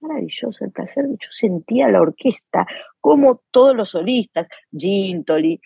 [0.00, 1.06] Maravilloso el placer.
[1.08, 2.66] Yo sentía la orquesta,
[3.00, 5.60] como todos los solistas, Gintoli,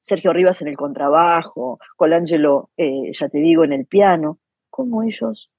[0.00, 4.38] Sergio Rivas en el contrabajo, Colangelo, eh, ya te digo, en el piano,
[4.70, 5.50] como ellos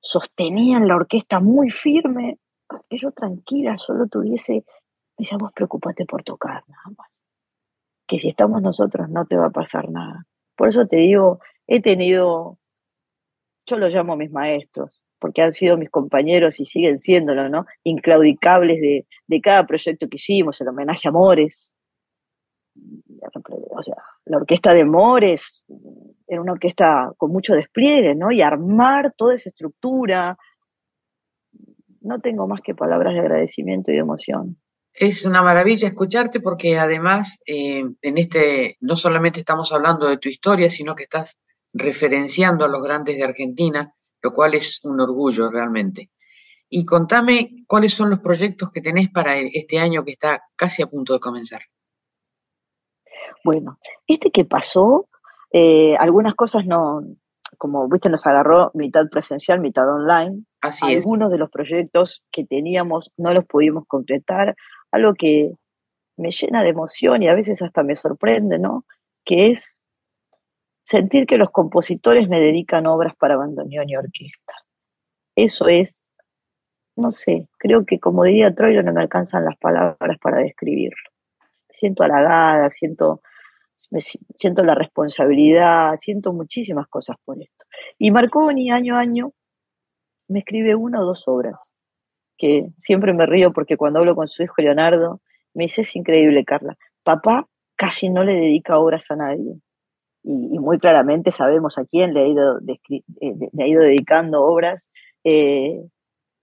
[0.00, 2.38] sostenían la orquesta muy firme,
[2.88, 4.64] que yo tranquila solo tuviese,
[5.16, 7.08] decía, vos preocupate por tocar nada más,
[8.06, 10.26] que si estamos nosotros no te va a pasar nada.
[10.56, 12.58] Por eso te digo, he tenido
[13.68, 17.66] yo los llamo mis maestros, porque han sido mis compañeros y siguen siéndolo, ¿no?
[17.84, 21.70] Inclaudicables de, de cada proyecto que hicimos, el homenaje a Mores.
[22.74, 25.64] O sea, la orquesta de Mores
[26.28, 28.30] era una orquesta con mucho despliegue, ¿no?
[28.30, 30.38] Y armar toda esa estructura.
[32.00, 34.58] No tengo más que palabras de agradecimiento y de emoción.
[34.92, 40.28] Es una maravilla escucharte porque además eh, en este no solamente estamos hablando de tu
[40.28, 41.38] historia, sino que estás
[41.72, 46.10] referenciando a los grandes de Argentina, lo cual es un orgullo realmente.
[46.68, 50.86] Y contame cuáles son los proyectos que tenés para este año que está casi a
[50.86, 51.62] punto de comenzar.
[53.44, 55.08] Bueno, este que pasó,
[55.52, 57.02] eh, algunas cosas no,
[57.56, 60.44] como viste, nos agarró mitad presencial, mitad online.
[60.60, 64.56] Así Algunos de los proyectos que teníamos no los pudimos completar,
[64.90, 65.52] algo que
[66.16, 68.84] me llena de emoción y a veces hasta me sorprende, ¿no?
[69.24, 69.80] Que es
[70.82, 74.54] sentir que los compositores me dedican obras para bandoneón y orquesta.
[75.36, 76.04] Eso es,
[76.96, 80.96] no sé, creo que como diría Troilo no me alcanzan las palabras para describirlo.
[81.70, 83.20] siento halagada, siento,
[84.36, 87.64] siento la responsabilidad, siento muchísimas cosas por esto.
[87.98, 89.32] Y Marconi año a año
[90.28, 91.74] me escribe una o dos obras,
[92.36, 95.20] que siempre me río porque cuando hablo con su hijo Leonardo,
[95.54, 99.60] me dice, es increíble, Carla, papá casi no le dedica obras a nadie
[100.22, 104.90] y, muy claramente sabemos a quién le ha ido, eh, le ha ido dedicando obras.
[105.24, 105.80] Eh,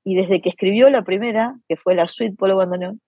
[0.03, 3.01] y desde que escribió la primera, que fue la suite Polo Bandoneón,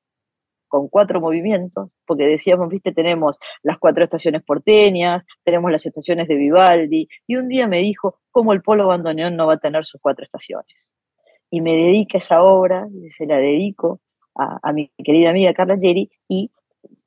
[0.68, 6.36] con cuatro movimientos, porque decíamos, viste, tenemos las cuatro estaciones porteñas, tenemos las estaciones de
[6.36, 10.02] Vivaldi, y un día me dijo, ¿cómo el polo bandoneón no va a tener sus
[10.02, 10.90] cuatro estaciones?
[11.50, 14.02] Y me dedica esa obra, se la dedico
[14.36, 16.52] a, mi querida amiga Carla Geri, y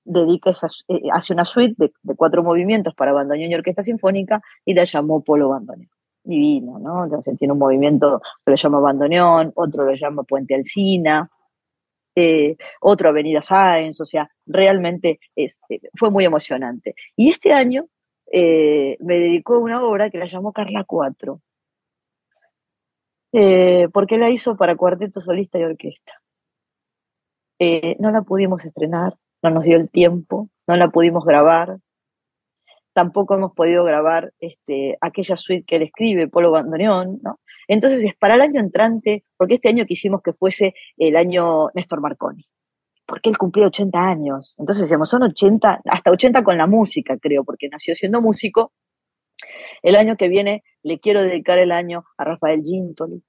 [0.04, 4.74] dedica esa, eh, hace una suite de, cuatro movimientos para bandoneón y orquesta sinfónica, y
[4.74, 5.90] la llamó polo bandoneón.
[6.22, 7.04] Divino, ¿no?
[7.04, 11.30] Entonces tiene un movimiento que lo llama bandoneón, otro lo llama puente alcina,
[12.20, 15.46] eh, otro Avenida Sáenz, o sea, realmente eh,
[15.98, 16.94] fue muy emocionante.
[17.16, 17.86] Y este año
[18.30, 21.40] eh, me dedicó una obra que la llamó Carla 4,
[23.92, 26.12] porque la hizo para cuarteto solista y orquesta.
[27.98, 31.78] no la pudimos estrenar, no nos dio el tiempo, no la pudimos grabar,
[32.92, 37.38] tampoco hemos podido grabar este, aquella suite que él escribe, Polo Bandoneón, ¿no?
[37.72, 42.00] Entonces es para el año entrante, porque este año quisimos que fuese el año Néstor
[42.00, 42.44] Marconi,
[43.06, 44.56] porque él cumplió 80 años.
[44.58, 48.72] Entonces decíamos, son 80, hasta 80 con la música, creo, porque nació siendo músico.
[49.82, 53.22] El año que viene le quiero dedicar el año a Rafael Gintoli,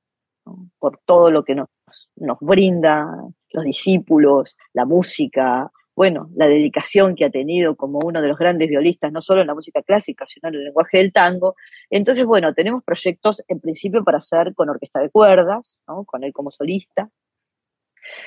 [0.80, 1.70] por todo lo que nos,
[2.16, 3.06] nos brinda,
[3.52, 5.72] los discípulos, la música,
[6.02, 9.46] bueno, la dedicación que ha tenido como uno de los grandes violistas, no solo en
[9.46, 11.56] la música clásica, sino en el lenguaje del tango.
[11.92, 15.78] Entonces, bueno, tenemos proyectos en principio para hacer con orquesta de cuerdas,
[16.08, 17.12] con él como solista,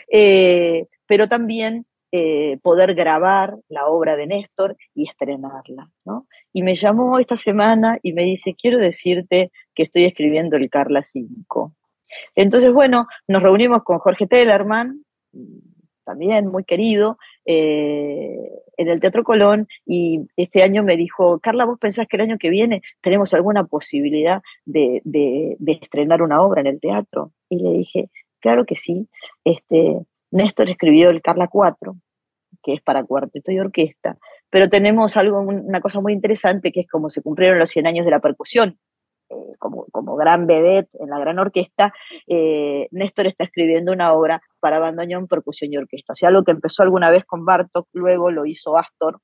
[0.08, 5.90] eh, pero también eh, poder grabar la obra de Néstor y estrenarla.
[6.52, 11.02] Y me llamó esta semana y me dice, quiero decirte que estoy escribiendo el Carla
[11.02, 11.74] 5.
[12.36, 15.04] Entonces, bueno, nos reunimos con Jorge Tellerman,
[16.04, 21.78] también muy querido, eh, en el Teatro Colón y este año me dijo, Carla, ¿vos
[21.78, 25.02] pensás que el año que viene tenemos alguna posibilidad de,
[25.66, 27.32] estrenar una obra en el teatro?
[27.48, 29.08] Y le dije, claro que sí.
[29.44, 31.96] Este, Néstor escribió el Carla 4,
[32.62, 34.18] que es para cuarteto y orquesta,
[34.50, 38.04] pero tenemos algo, una cosa muy interesante que es como se cumplieron los 100 años
[38.04, 38.78] de la percusión
[39.30, 41.94] eh, como, como, gran vedette en la gran orquesta,
[42.26, 46.14] eh, Néstor está escribiendo una obra para bandoneón, percusión y orquesta.
[46.14, 49.20] O sea, algo que empezó alguna vez con Bartok, luego lo hizo Astor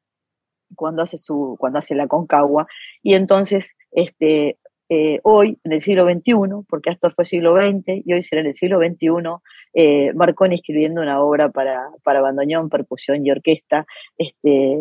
[0.76, 2.66] cuando hace, su, cuando hace la Concagua.
[3.02, 4.58] Y entonces, este,
[4.90, 8.48] eh, hoy, en el siglo XXI, porque Astor fue siglo XX y hoy será en
[8.48, 13.86] el siglo XXI, Marconi escribiendo una obra para, para bandoneón, percusión y orquesta,
[14.18, 14.76] este,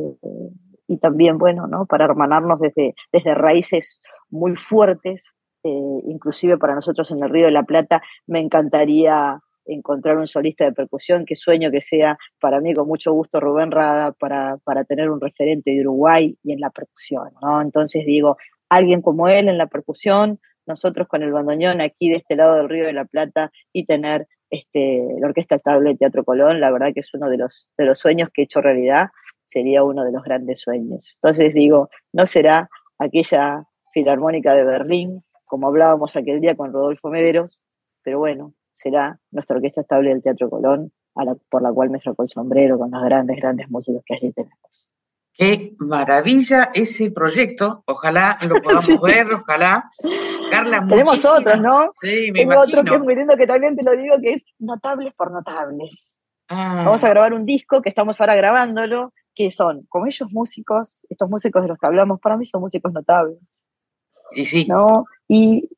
[0.89, 1.85] y también, bueno, ¿no?
[1.85, 7.53] para hermanarnos desde, desde raíces muy fuertes, eh, inclusive para nosotros en el Río de
[7.53, 9.39] la Plata, me encantaría
[9.73, 13.71] encontrar un solista de percusión, que sueño que sea para mí con mucho gusto Rubén
[13.71, 17.61] Rada, para, para tener un referente de Uruguay y en la percusión, ¿no?
[17.61, 18.37] Entonces digo,
[18.69, 22.69] alguien como él en la percusión, nosotros con el bandoneón aquí de este lado del
[22.69, 26.89] Río de la Plata y tener este, la Orquesta Estable de Teatro Colón, la verdad
[26.93, 29.09] que es uno de los, de los sueños que he hecho realidad,
[29.45, 31.17] sería uno de los grandes sueños.
[31.21, 37.63] Entonces digo, no será aquella Filarmónica de Berlín, como hablábamos aquel día con Rodolfo Mederos,
[38.03, 40.91] pero bueno, será nuestra orquesta estable del Teatro Colón,
[41.49, 44.87] por la cual me sacó el sombrero con los grandes, grandes músicos que allí tenemos.
[45.33, 49.89] Qué maravilla ese proyecto, ojalá lo podamos ver, ojalá.
[50.49, 51.89] Carla, Tenemos otros, ¿no?
[51.91, 54.43] Sí, me Tengo otro que es muy lindo que también te lo digo, que es
[54.59, 56.15] Notables por Notables.
[56.47, 56.83] Ah.
[56.85, 61.29] Vamos a grabar un disco que estamos ahora grabándolo, que son, como ellos músicos, estos
[61.29, 63.39] músicos de los que hablamos, para mí son músicos notables.
[64.31, 64.65] Y sí.
[64.67, 65.05] ¿no?
[65.31, 65.69] Y,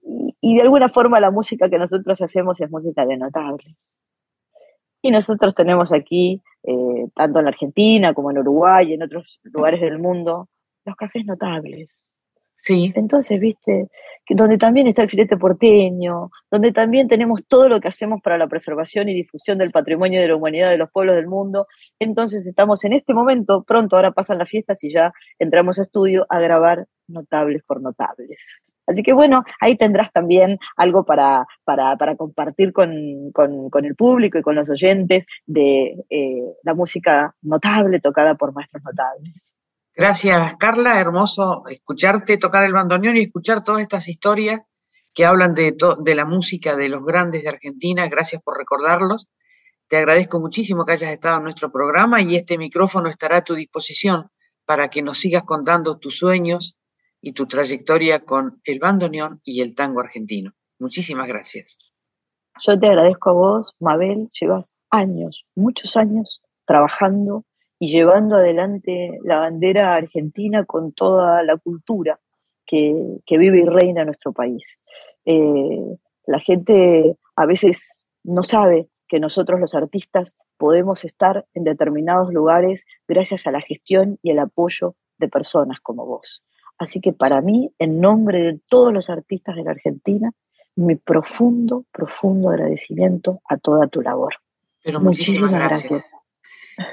[0.41, 3.76] de alguna forma la música que nosotros hacemos es música de notables.
[5.02, 9.39] Y nosotros tenemos aquí, eh, tanto en la Argentina como en Uruguay y en otros
[9.43, 10.47] lugares del mundo,
[10.86, 12.08] los cafés notables.
[12.56, 12.93] Sí.
[12.95, 13.89] Entonces, viste,
[14.26, 18.38] que donde también está el filete porteño, donde también tenemos todo lo que hacemos para
[18.38, 21.68] la preservación y difusión del patrimonio de la humanidad de los pueblos del mundo.
[21.99, 26.26] Entonces estamos en este momento, pronto ahora pasan las fiestas y ya entramos a estudio
[26.30, 28.62] a grabar notables por notables.
[28.91, 34.55] Así que bueno, ahí tendrás también algo para, para, compartir con, el público y con
[34.55, 39.53] los oyentes de eh, la música notable tocada por maestros notables.
[39.93, 40.99] Gracias, Carla.
[40.99, 44.61] Hermoso escucharte tocar el bandoneón y escuchar todas estas historias
[45.13, 48.07] que hablan de, de la música de los grandes de Argentina.
[48.07, 49.27] Gracias por recordarlos.
[49.87, 53.55] Te agradezco muchísimo que hayas estado en nuestro programa y este micrófono estará a tu
[53.55, 54.29] disposición
[54.65, 56.77] para que nos sigas contando tus sueños
[57.22, 60.51] y tu trayectoria con el bandoneón y el tango argentino.
[60.80, 61.78] Muchísimas gracias.
[62.65, 64.30] Yo te agradezco a vos, Mabel.
[64.39, 67.45] Llevas años, muchos años trabajando
[67.80, 72.19] y llevando adelante la bandera argentina con toda la cultura
[72.65, 74.78] que, vive y reina en nuestro país.
[75.26, 82.32] Eh, la gente a veces no sabe que nosotros los artistas podemos estar en determinados
[82.32, 86.43] lugares gracias a la gestión y el apoyo de personas como vos.
[86.82, 90.32] Así que para mí, en nombre de todos los artistas de la Argentina,
[90.75, 94.34] mi profundo, profundo agradecimiento a toda tu labor.
[94.84, 96.11] Pero muchísimas, gracias.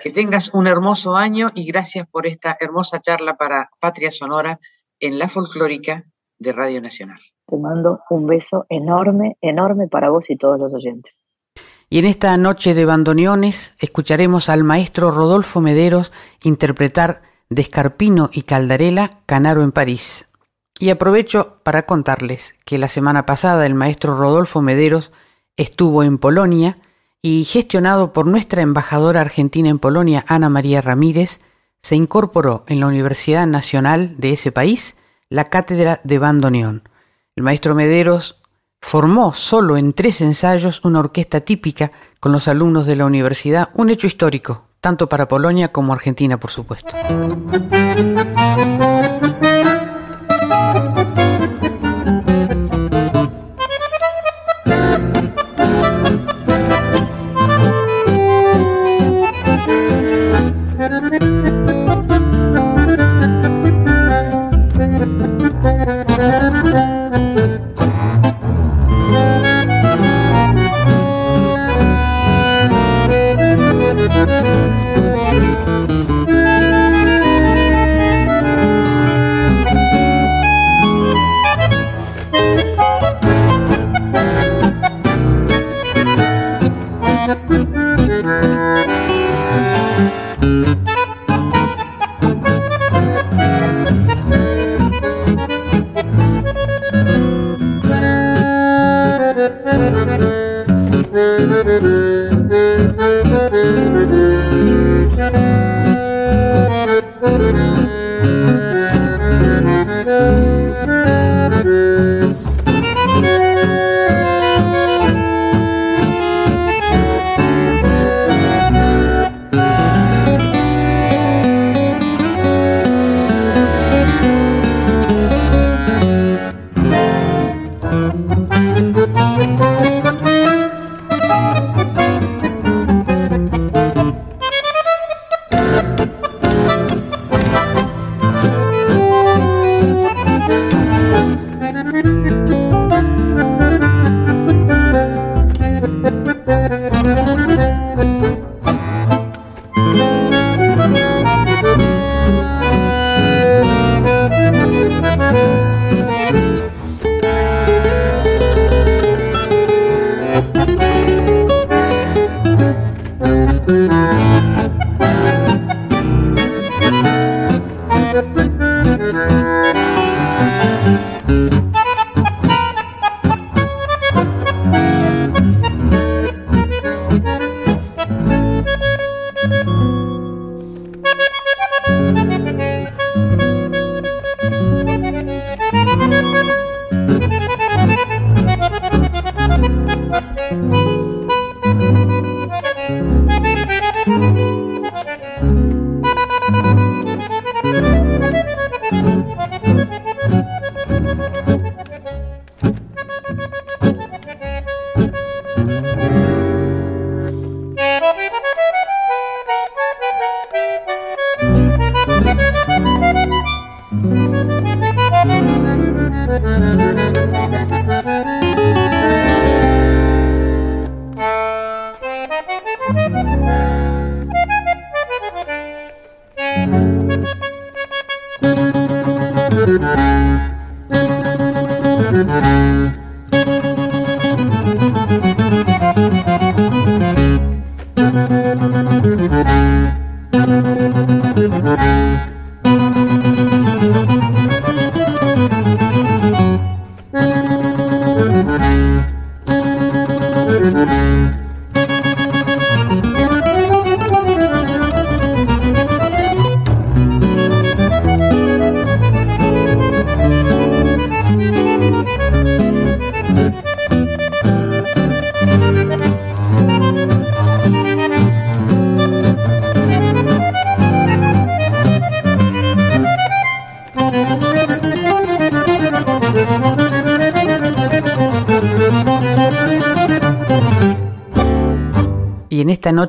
[0.02, 4.60] Que tengas un hermoso año y gracias por esta hermosa charla para Patria Sonora
[5.00, 6.04] en la folclórica
[6.38, 7.20] de Radio Nacional.
[7.46, 11.18] Te mando un beso enorme, enorme para vos y todos los oyentes.
[11.88, 16.12] Y en esta noche de bandoneones escucharemos al maestro Rodolfo Mederos
[16.42, 20.28] interpretar de Escarpino y Caldarela Canaro en París.
[20.78, 25.10] Y aprovecho para contarles que la semana pasada el maestro Rodolfo Mederos
[25.56, 26.78] estuvo en Polonia
[27.20, 31.40] y gestionado por nuestra embajadora argentina en Polonia, Ana María Ramírez,
[31.82, 34.96] se incorporó en la Universidad Nacional de ese país
[35.28, 36.88] la cátedra de bandoneón.
[37.34, 38.40] El maestro Mederos
[38.80, 41.90] formó solo en tres ensayos una orquesta típica
[42.20, 46.50] con los alumnos de la universidad, un hecho histórico, tanto para Polonia como Argentina, por
[46.50, 46.92] supuesto.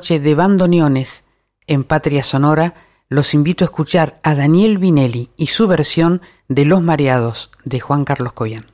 [0.00, 1.24] Noche de bandoneones
[1.66, 2.72] en Patria Sonora
[3.10, 8.06] los invito a escuchar a Daniel Vinelli y su versión de Los Mareados de Juan
[8.06, 8.69] Carlos Cobian.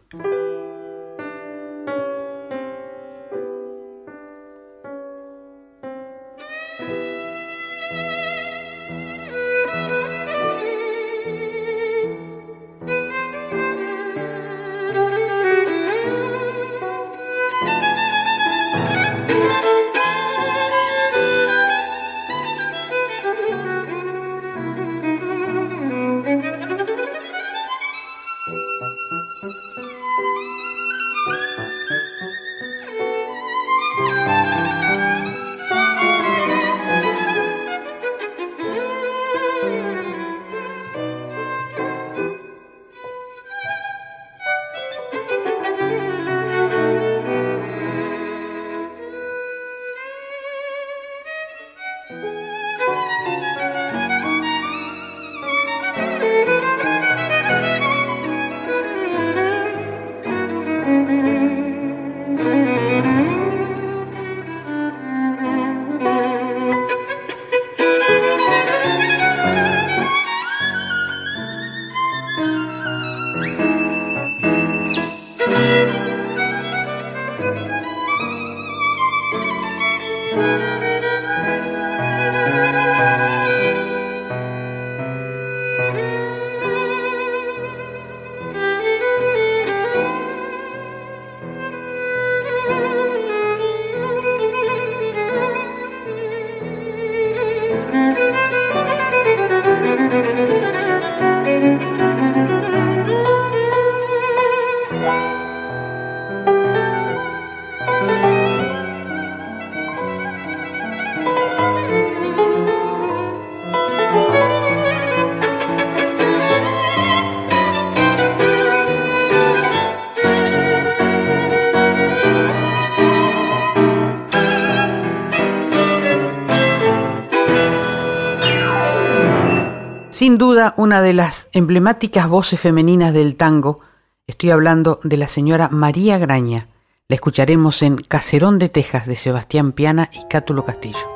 [130.37, 133.81] Sin duda, una de las emblemáticas voces femeninas del tango,
[134.27, 136.69] estoy hablando de la señora María Graña.
[137.09, 141.16] La escucharemos en Caserón de Texas de Sebastián Piana y Cátulo Castillo.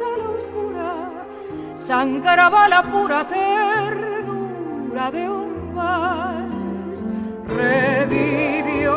[0.00, 0.90] sala oscura
[1.76, 7.08] sangraba la pura ternura de un vals.
[7.62, 8.96] Revivió,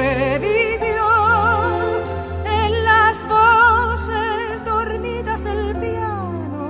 [0.00, 1.08] revivió
[2.44, 6.66] en las voces dormidas del piano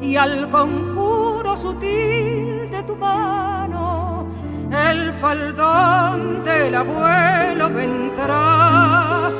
[0.00, 4.26] y al conjuro sutil de tu mano
[4.70, 9.30] el faldón del abuelo vendrá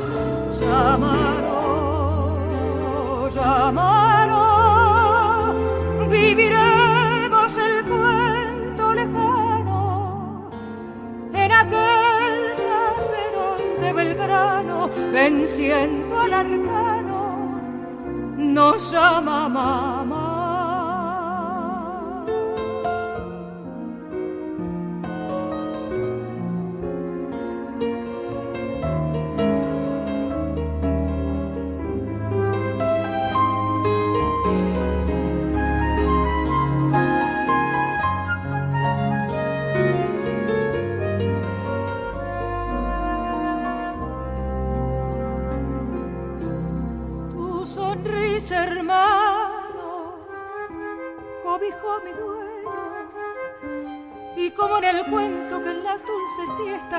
[0.59, 1.98] llamaron,
[3.39, 4.41] llamaron,
[6.11, 10.51] viviremos el cuento lejano
[11.33, 17.61] en aquel caserón de Belgrano, venciendo al arcano,
[18.37, 20.28] nos llama mamá.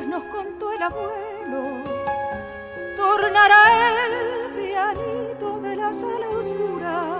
[0.07, 1.83] Nos contó el abuelo.
[2.95, 3.63] Tornará
[4.05, 4.13] el
[4.55, 7.17] pianito de la sala oscura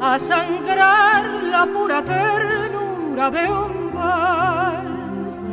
[0.00, 5.44] a sangrar la pura ternura de un vals.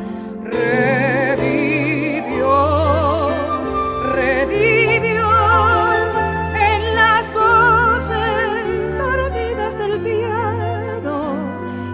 [0.44, 1.80] Revivió,
[4.14, 5.30] revivió
[6.56, 11.36] en las voces dormidas del piano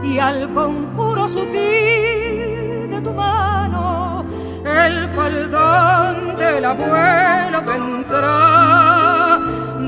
[0.03, 1.86] y al conjuro sutil
[5.67, 9.39] faldón del abuelo vendrá.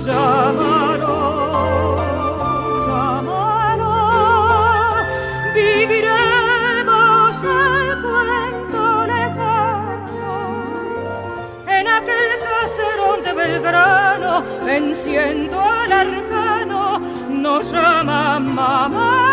[0.06, 1.18] Llámalo,
[2.88, 3.94] llámalo,
[5.54, 8.82] viviremos el cuento
[9.14, 10.36] lejano.
[11.68, 17.00] En aquel caserón de Belgrano, venciendo al arcano,
[17.30, 19.29] nos llama mamá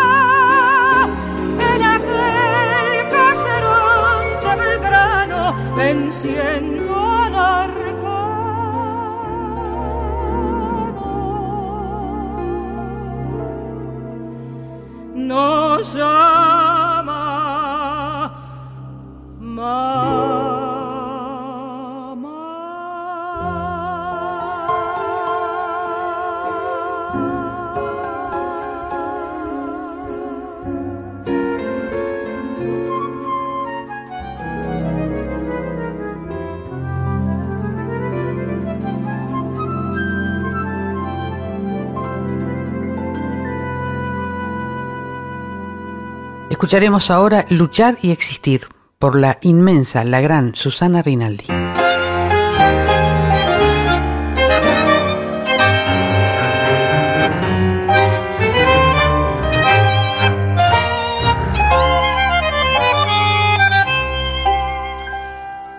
[5.87, 8.03] Venciendo al arcano.
[15.15, 16.26] Nos llama
[46.57, 51.45] Escucharemos ahora Luchar y Existir por la inmensa, la gran Susana Rinaldi.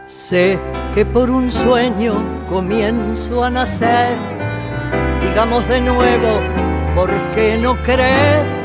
[0.06, 0.60] Sé
[0.94, 4.16] que por un sueño comienzo a nacer.
[5.22, 6.40] Digamos de nuevo,
[6.94, 8.57] ¿por qué no creer?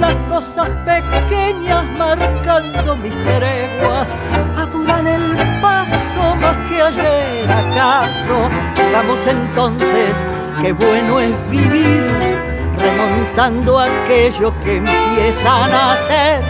[0.00, 4.08] Las cosas pequeñas marcando mis treguas
[4.56, 8.48] apuran el paso más que ayer acaso.
[8.76, 10.24] Digamos entonces
[10.60, 12.50] que bueno es vivir
[12.80, 16.42] remontando aquello que empieza a nacer.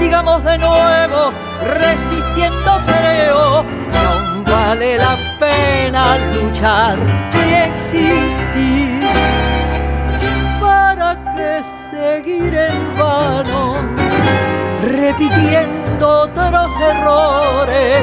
[0.00, 1.32] Digamos de nuevo,
[1.78, 6.98] resistiendo creo, no vale la pena luchar
[7.32, 9.06] y existir.
[10.60, 11.62] ¿Para qué
[11.96, 13.76] seguir en vano?
[14.82, 18.02] Repitiendo otros errores,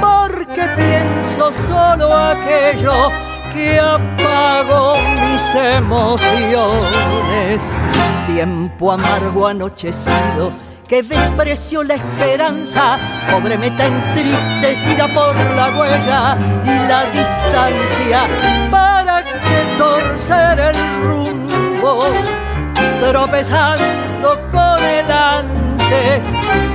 [0.00, 3.10] porque pienso solo aquello
[3.52, 7.62] que apago mis emociones.
[8.26, 10.52] Tiempo amargo anochecido
[10.88, 12.98] que despreció la esperanza,
[13.30, 18.28] pobre meta entristecida por la huella y la distancia,
[18.70, 22.06] para que torcer el rumbo,
[23.00, 26.24] tropezando con el antes,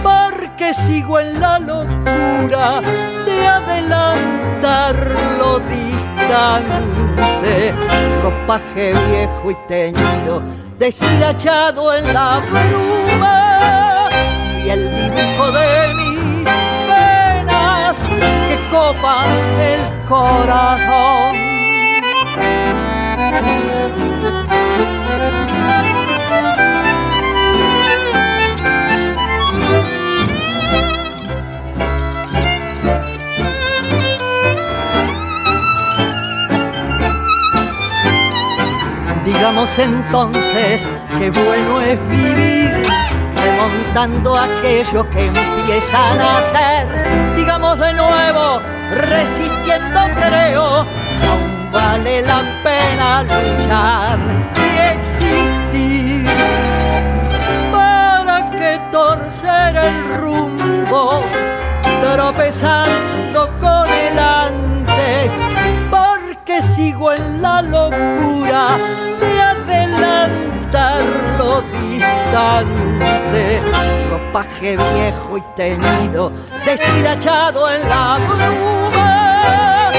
[0.04, 2.82] porque sigo en la locura
[3.26, 4.96] de adelantar
[5.38, 6.94] lo distante,
[8.24, 10.42] ropaje viejo y teñido,
[10.78, 14.08] deshilachado en la bruma
[14.64, 16.50] y el dibujo de mis
[16.88, 17.98] penas
[18.48, 19.30] que copan
[19.60, 21.52] el corazón.
[39.42, 40.84] Digamos entonces
[41.18, 42.72] que bueno es vivir
[43.36, 47.36] remontando aquello que empieza a nacer.
[47.36, 48.62] Digamos de nuevo,
[48.92, 54.20] resistiendo creo, aún vale la pena luchar
[54.58, 56.30] y existir.
[57.72, 61.24] ¿Para que torcer el rumbo,
[62.14, 63.81] tropezando con
[67.10, 68.78] en la locura
[69.20, 71.02] de adelantar
[71.40, 73.60] lo distante,
[74.12, 76.32] ropaje viejo y teñido,
[76.64, 79.90] deshilachado en la bruma,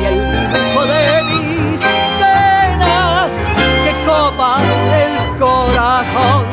[0.00, 1.80] y el dibujo de mis
[2.20, 3.32] penas
[3.84, 4.64] que copan
[5.04, 6.46] el corazón.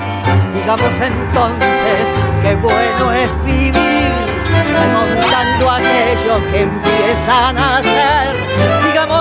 [0.53, 2.03] Digamos entonces
[2.41, 4.11] que bueno es vivir,
[4.51, 8.72] remontando aquello que empieza a nacer.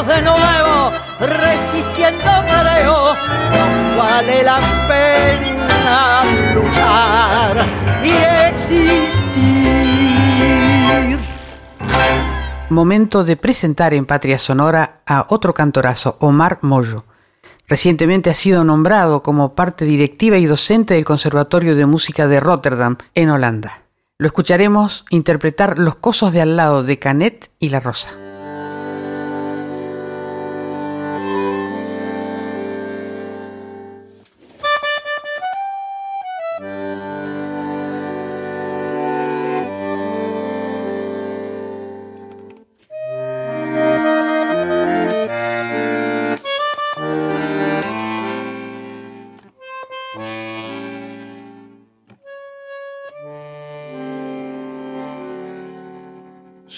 [0.06, 0.90] De nuevo,
[1.20, 3.14] resistiendo no
[3.96, 6.24] vale la pena
[6.54, 7.56] luchar
[8.02, 8.10] y
[8.48, 9.22] existir.
[12.68, 17.04] Momento de presentar en Patria Sonora a otro cantorazo, Omar Moyo.
[17.68, 22.96] Recientemente ha sido nombrado como parte directiva y docente del Conservatorio de Música de Rotterdam,
[23.14, 23.82] en Holanda.
[24.18, 28.21] Lo escucharemos interpretar Los Cosos de al lado de Canet y La Rosa.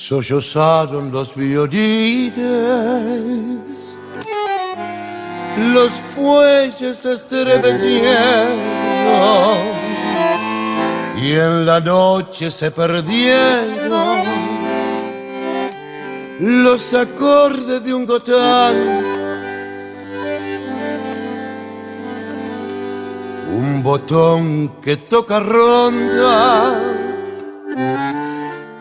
[0.09, 2.37] Sollozaron los violines,
[5.73, 9.65] los fuelles estremecieron
[11.17, 14.25] y en la noche se perdieron
[16.39, 18.75] los acordes de un gotán.
[23.57, 26.79] Un botón que toca ronda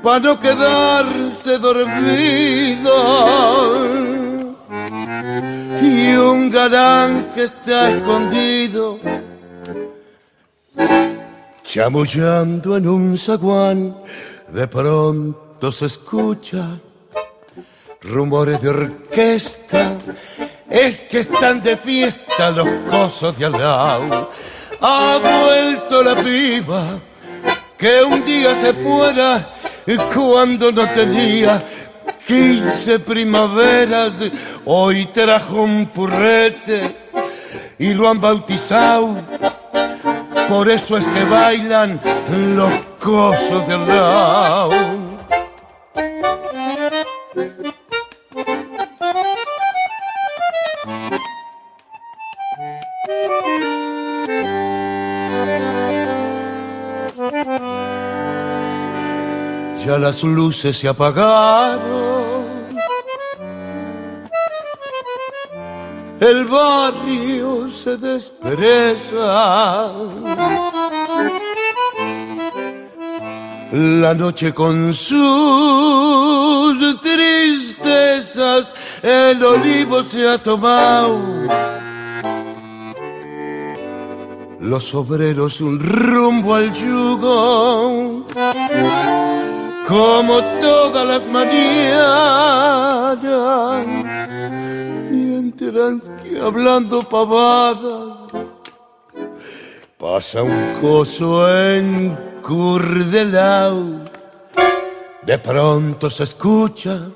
[0.03, 2.91] para no quedarse dormido.
[5.81, 8.99] Y un galán que está escondido,
[11.63, 13.95] chamullando en un zaguán,
[14.49, 16.79] de pronto se escucha
[18.01, 19.93] rumores de orquesta.
[20.69, 24.31] Es que están de fiesta los cosos de al lado.
[24.81, 26.83] Ha vuelto la piba
[27.77, 29.53] que un día se fuera
[30.13, 31.61] cuando no tenía
[32.25, 34.15] quince primaveras,
[34.65, 37.09] hoy trajo un purrete
[37.77, 39.17] y lo han bautizado.
[40.47, 41.99] Por eso es que bailan
[42.55, 44.71] los cosos del lado.
[59.85, 62.43] Ya las luces se apagaron.
[66.19, 69.91] El barrio se despereza.
[73.73, 81.19] La noche con sus tristezas, el olivo se ha tomado.
[84.59, 88.25] Los obreros un rumbo al yugo
[89.87, 91.87] como todas las mañanas,
[95.11, 98.27] mientras que hablando pavada
[99.97, 104.03] pasa un coso en curdelao.
[105.21, 107.09] De pronto se escucha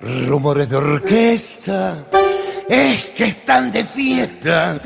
[0.00, 2.04] rumores de orquesta
[2.68, 4.80] es que están de fiesta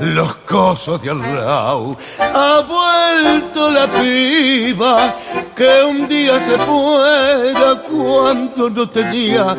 [0.00, 1.96] los cosos de al lado.
[2.18, 5.14] Ha vuelto la piba
[5.54, 9.56] que un día se fuera cuando no tenía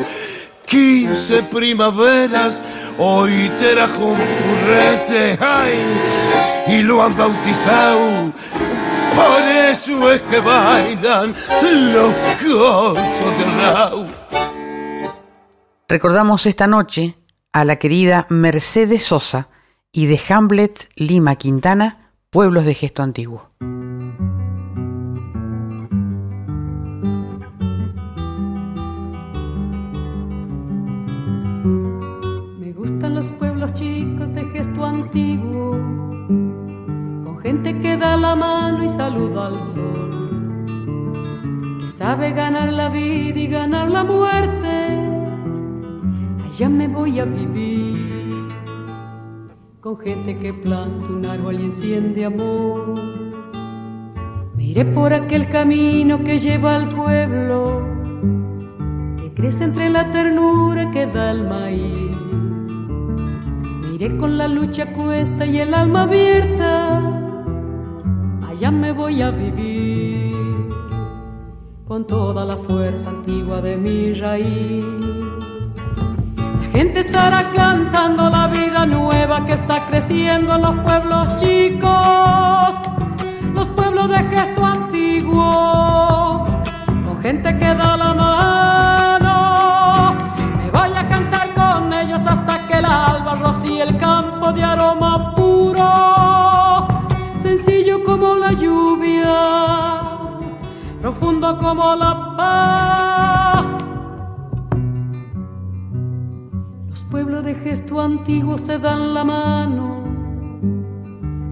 [0.65, 2.61] quince primaveras.
[2.97, 5.79] Hoy trajo un turrete, ay,
[6.67, 8.31] y lo han bautizado.
[9.15, 11.33] Por eso es que bailan
[11.93, 12.13] los
[12.43, 14.05] cosos de al lado.
[15.87, 17.15] Recordamos esta noche
[17.53, 19.49] a la querida Mercedes Sosa
[19.95, 23.47] y de Hamlet Lima Quintana, Pueblos de Gesto Antiguo.
[32.59, 35.71] Me gustan los pueblos chicos de gesto antiguo,
[37.23, 40.09] con gente que da la mano y saluda al sol,
[41.79, 45.05] que sabe ganar la vida y ganar la muerte
[46.57, 48.24] ya me voy a vivir
[49.85, 52.95] con gente que planta un árbol y enciende amor.
[54.55, 57.85] Miré por aquel camino que lleva al pueblo,
[59.21, 62.63] que crece entre la ternura que da el maíz.
[63.87, 66.99] Miré con la lucha cuesta y el alma abierta,
[68.49, 70.33] allá me voy a vivir
[71.87, 75.24] con toda la fuerza antigua de mi raíz
[76.75, 82.75] gente estará cantando la vida nueva que está creciendo en los pueblos chicos,
[83.53, 86.45] los pueblos de gesto antiguo,
[87.05, 89.35] con gente que da la mano.
[90.57, 95.33] Me voy a cantar con ellos hasta que el alba rocíe el campo de aroma
[95.33, 96.87] puro,
[97.35, 100.01] sencillo como la lluvia,
[100.99, 103.84] profundo como la paz
[107.15, 110.03] pueblos de gesto antiguo se dan la mano,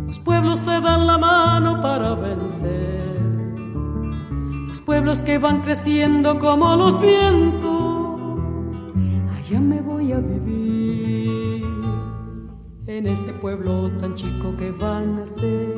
[0.08, 3.16] los pueblos se dan la mano para vencer,
[4.68, 8.86] los pueblos que van creciendo como los vientos,
[9.38, 11.66] allá me voy a vivir,
[12.86, 15.78] en ese pueblo tan chico que van a ser.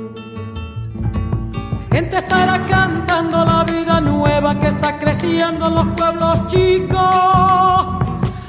[1.92, 8.05] Gente estará cantando la vida nueva que está creciendo en los pueblos chicos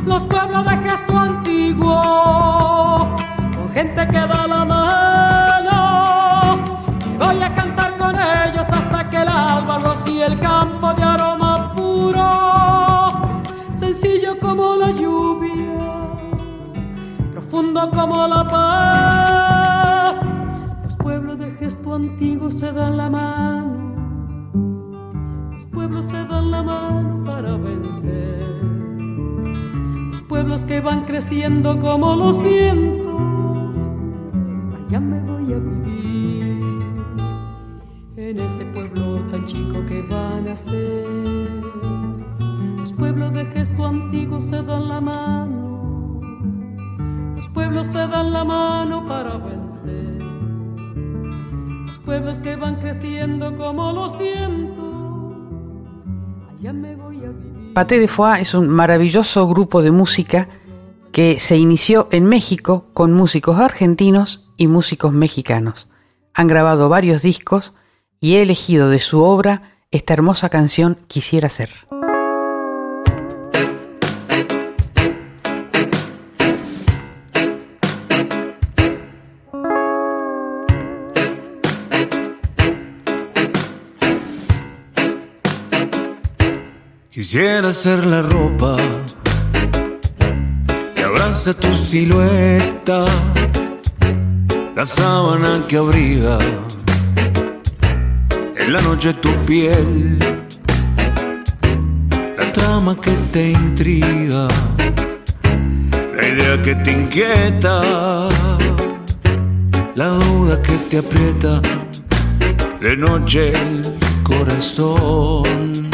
[0.06, 2.00] los pueblos de gesto antiguo,
[3.56, 5.78] con gente que da la mano.
[7.18, 13.42] voy a cantar con ellos hasta que el alba rocíe el campo de aroma puro,
[13.72, 15.76] sencillo como la lluvia,
[17.32, 20.20] profundo como la paz.
[20.84, 23.74] Los pueblos de gesto antiguo se dan la mano,
[25.52, 28.75] los pueblos se dan la mano para vencer
[30.28, 33.06] pueblos que van creciendo como los vientos,
[34.74, 36.60] allá me voy a vivir,
[38.16, 41.06] en ese pueblo tan chico que van a ser.
[42.78, 46.20] Los pueblos de gesto antiguo se dan la mano,
[47.36, 50.22] los pueblos se dan la mano para vencer.
[51.86, 56.02] Los pueblos que van creciendo como los vientos,
[56.50, 57.55] allá me voy a vivir.
[57.76, 60.48] Paté de Foix es un maravilloso grupo de música
[61.12, 65.86] que se inició en México con músicos argentinos y músicos mexicanos.
[66.32, 67.74] Han grabado varios discos
[68.18, 71.68] y he elegido de su obra esta hermosa canción Quisiera ser.
[87.28, 88.76] Quisiera ser la ropa
[90.94, 93.04] que abraza tu silueta,
[94.76, 96.38] la sábana que abriga
[98.56, 100.20] en la noche tu piel,
[102.38, 104.46] la trama que te intriga,
[106.16, 108.28] la idea que te inquieta,
[109.96, 111.60] la duda que te aprieta
[112.80, 115.85] de noche el corazón.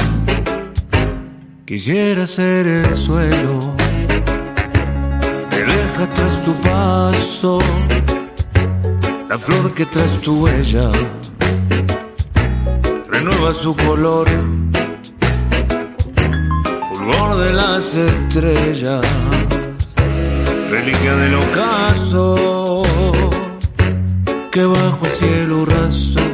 [1.72, 3.74] Quisiera ser el suelo
[5.48, 7.60] que deja tras tu paso,
[9.26, 10.90] la flor que tras tu huella
[13.08, 14.28] renueva su color,
[16.90, 19.06] fulgor de las estrellas,
[20.70, 22.82] reliquia del ocaso,
[24.50, 26.31] que bajo el cielo raso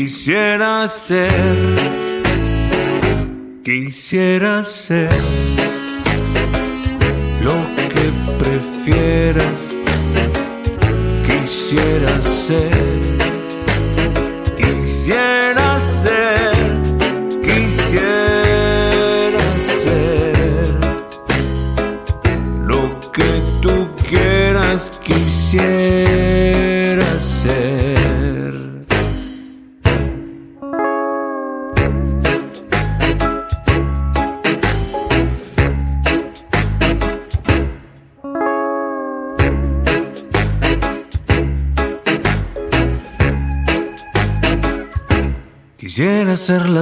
[0.00, 1.30] Quisiera ser,
[3.62, 5.10] quisiera ser
[7.42, 7.58] lo
[7.90, 8.06] que
[8.42, 9.60] prefieras.
[11.22, 12.89] Quisiera ser,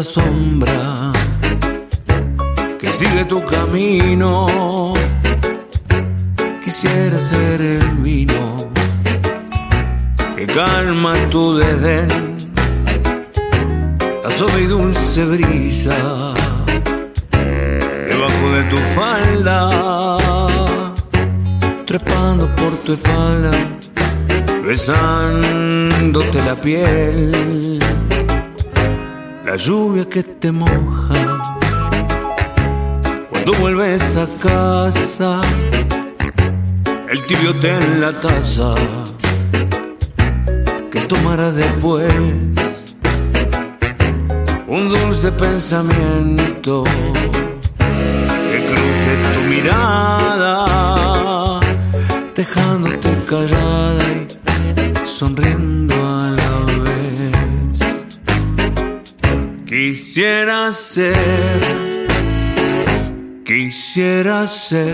[0.09, 0.47] ser
[30.11, 31.15] que te moja
[33.31, 35.41] cuando vuelves a casa,
[37.11, 38.75] el tibio té en la taza
[40.91, 42.11] que tomarás después,
[44.67, 46.85] un dulce pensamiento
[48.51, 50.55] que cruce tu mirada,
[52.35, 54.15] dejándote callada y
[55.09, 55.78] sonriendo
[60.19, 61.14] Quisiera ser,
[63.45, 64.93] quisiera ser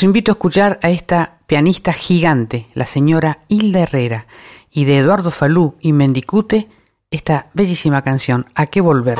[0.00, 4.26] Los invito a escuchar a esta pianista gigante, la señora Hilda Herrera,
[4.70, 6.70] y de Eduardo Falú y Mendicute,
[7.10, 9.18] esta bellísima canción, ¿A qué volver?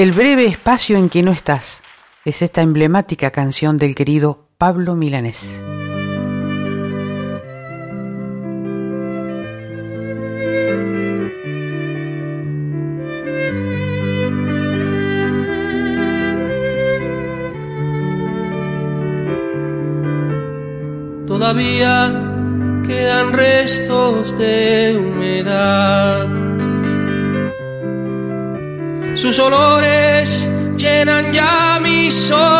[0.00, 1.82] El breve espacio en que no estás
[2.24, 5.60] es esta emblemática canción del querido Pablo Milanés.
[21.26, 26.29] Todavía quedan restos de humedad
[29.20, 30.48] sus olores
[30.78, 32.56] llenan ya mi soledad.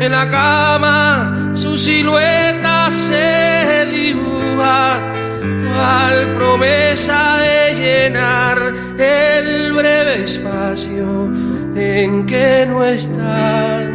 [0.00, 4.98] En la cama su silueta se dibuja,
[5.40, 8.58] cual promesa de llenar
[8.98, 11.30] el breve espacio
[11.76, 13.88] en que no está.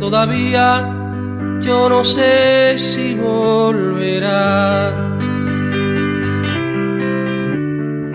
[0.00, 0.90] Todavía
[1.60, 5.03] yo no sé si volverá.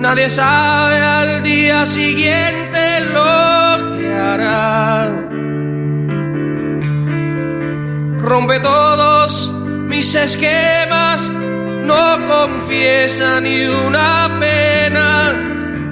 [0.10, 2.81] Nadie sabe al día siguiente
[3.14, 5.06] lo que hará.
[8.18, 9.52] Rompe todos
[9.88, 11.31] mis esquemas,
[11.84, 15.31] no confiesa ni una pena,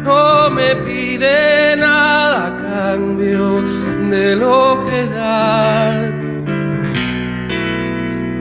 [0.03, 3.61] no me pide nada a cambio
[4.09, 6.11] de lo que da.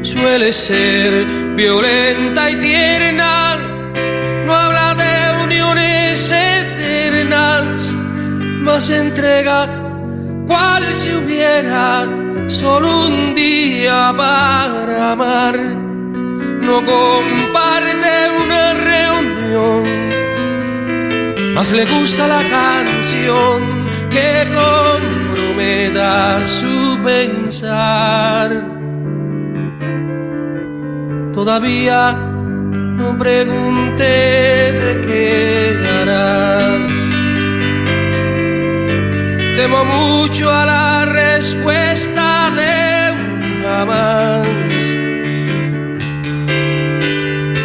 [0.01, 3.16] Suele ser violenta y tierna,
[8.77, 9.66] más entrega
[10.47, 12.07] cual si hubiera
[12.47, 15.57] solo un día para amar.
[15.57, 18.12] No comparte
[18.44, 19.82] una reunión,
[21.55, 28.51] más le gusta la canción que comprometa su pensar.
[31.32, 32.12] Todavía
[33.01, 36.66] no pregunté de qué harás.
[39.57, 44.47] Temo mucho a la respuesta de un jamás.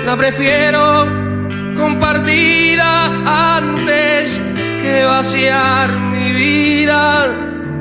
[0.05, 1.05] La prefiero
[1.75, 4.41] compartida antes
[4.81, 7.27] que vaciar mi vida.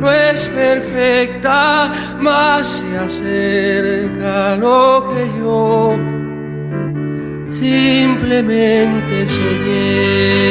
[0.01, 5.97] No es perfecta, más se acerca lo que yo
[7.61, 10.51] simplemente soñé.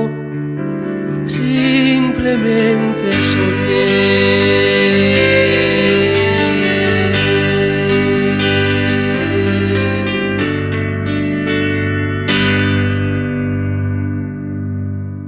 [1.51, 2.91] simplemente.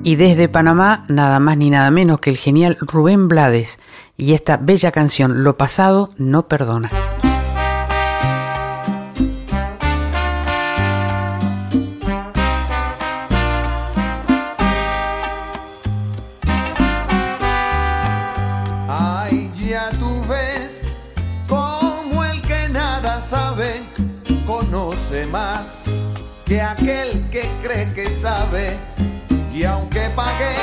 [0.06, 3.80] Y desde Panamá, nada más ni nada menos que el genial Rubén Blades
[4.18, 6.92] y esta bella canción, Lo pasado no perdona.
[29.52, 30.56] Y aunque pagué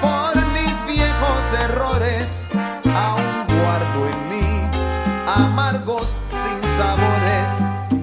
[0.00, 2.46] por mis viejos errores,
[2.86, 4.70] aún guardo en mí
[5.26, 7.50] amargos sin sabores.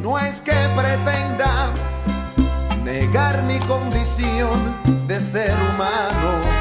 [0.03, 1.71] No es que pretenda
[2.83, 6.60] negar mi condición de ser humano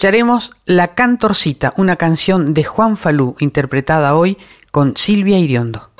[0.00, 4.38] Escucharemos La Cantorcita, una canción de Juan Falú, interpretada hoy
[4.70, 5.90] con Silvia Iriondo.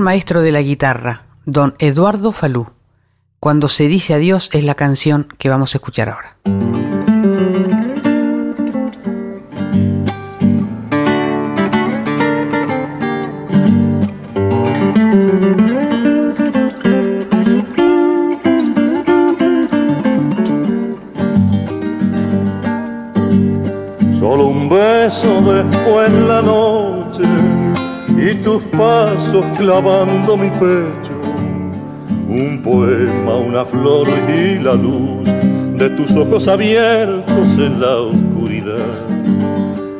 [0.00, 2.68] maestro de la guitarra, don Eduardo Falú.
[3.40, 6.36] Cuando se dice adiós es la canción que vamos a escuchar ahora.
[24.18, 26.63] Solo un beso después la noche
[28.24, 31.12] y tus pasos clavando mi pecho.
[32.26, 35.28] Un poema, una flor y la luz
[35.76, 39.08] de tus ojos abiertos en la oscuridad.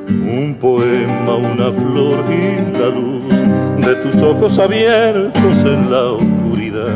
[0.09, 6.95] Un poema, una flor y la luz de tus ojos abiertos en la oscuridad.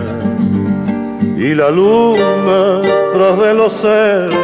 [1.37, 2.81] Y la luna
[3.13, 4.35] tras de los cerros,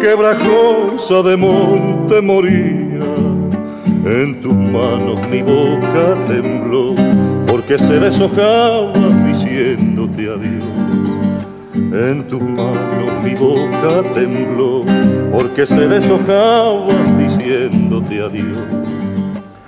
[0.00, 2.83] quebrajosa de monte morir
[4.06, 6.94] en tus manos mi boca tembló
[7.46, 8.92] porque se deshojaba
[9.26, 10.64] diciéndote adiós.
[11.74, 14.84] En tus manos mi boca tembló
[15.32, 16.86] porque se deshojaba
[17.16, 18.58] diciéndote adiós.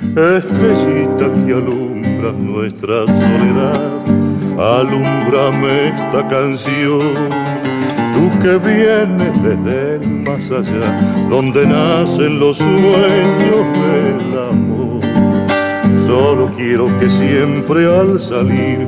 [0.02, 3.90] Estrellita que alumbra nuestra soledad,
[4.58, 7.46] alumbrame esta canción.
[8.12, 11.00] Tú que vienes desde el más allá,
[11.30, 14.26] donde nacen los sueños.
[16.06, 18.78] Solo quiero que siempre al salir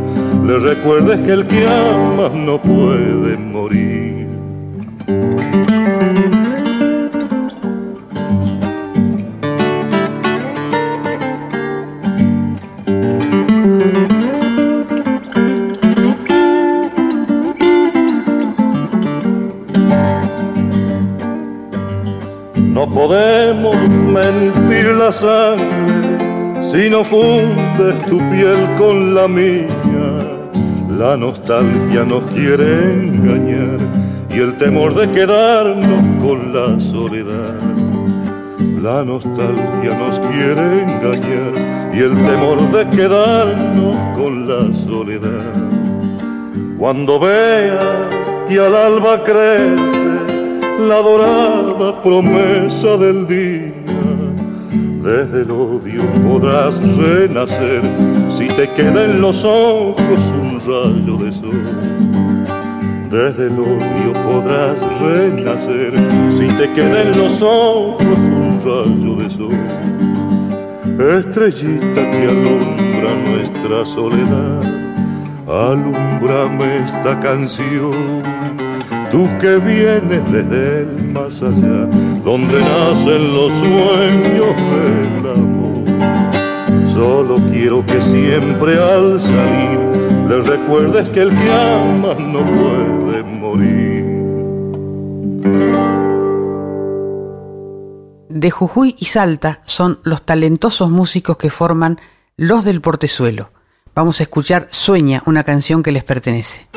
[0.47, 3.98] le recuerdes que el que ama no puede morir.
[26.91, 29.67] No fundes tu piel con la mía
[30.99, 33.79] la nostalgia nos quiere engañar
[34.31, 37.55] y el temor de quedarnos con la soledad.
[38.83, 45.55] La nostalgia nos quiere engañar y el temor de quedarnos con la soledad.
[46.77, 47.85] Cuando veas
[48.49, 50.09] que al alba crece
[50.81, 53.48] la dorada promesa del día,
[55.09, 57.81] desde el odio podrás renacer
[58.29, 61.63] si te queda en los ojos un rayo de sol.
[63.11, 65.95] Desde el odio podrás renacer
[66.31, 69.59] si te queda en los ojos un rayo de sol.
[71.17, 74.63] Estrellita que alumbra nuestra soledad,
[75.47, 78.18] alumbrame esta canción.
[79.19, 81.87] Tú que vienes desde el más allá,
[82.23, 86.89] donde nacen los sueños del amor.
[86.89, 89.81] Solo quiero que siempre al salir
[90.29, 94.05] le recuerdes que el que ama no puede morir.
[98.29, 101.99] De Jujuy y Salta son los talentosos músicos que forman
[102.37, 103.51] Los del Portezuelo.
[103.97, 106.68] Vamos a escuchar Sueña, una canción que les pertenece.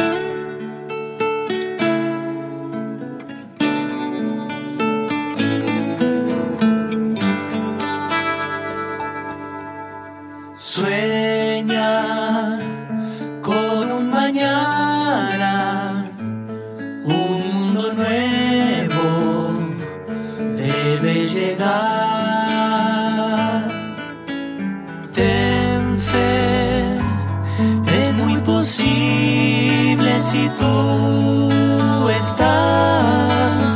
[30.61, 33.67] Tú estás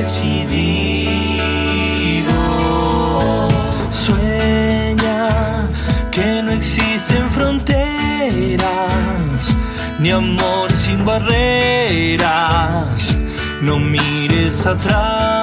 [0.00, 2.38] decidido.
[4.04, 5.22] Sueña
[6.10, 8.68] que no existen fronteras,
[9.98, 13.16] ni amor sin barreras.
[13.62, 15.39] No mires atrás.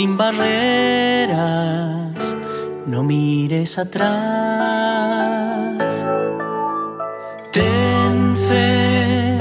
[0.00, 1.36] Sin barreras.
[2.86, 4.16] No mires atrás.
[7.52, 9.36] Ten fe,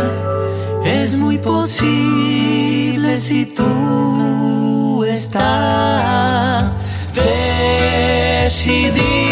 [0.84, 6.78] es muy posible si tú estás
[7.16, 9.29] decidido.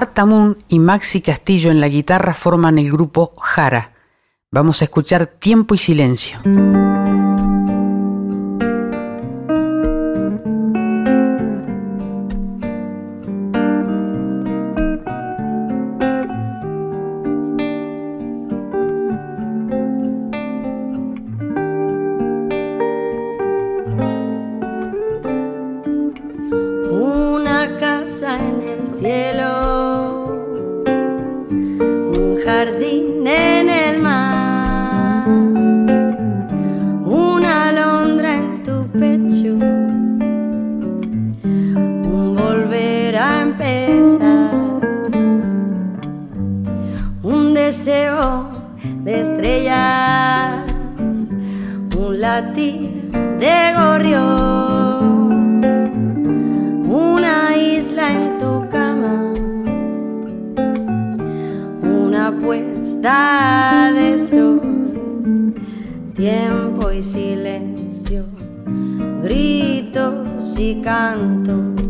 [0.00, 3.92] Marta Moon y Maxi Castillo en la guitarra forman el grupo Jara.
[4.50, 6.40] Vamos a escuchar Tiempo y Silencio.
[62.90, 65.54] Puesta de sol,
[66.16, 68.24] tiempo y silencio,
[69.22, 71.80] gritos y cantos,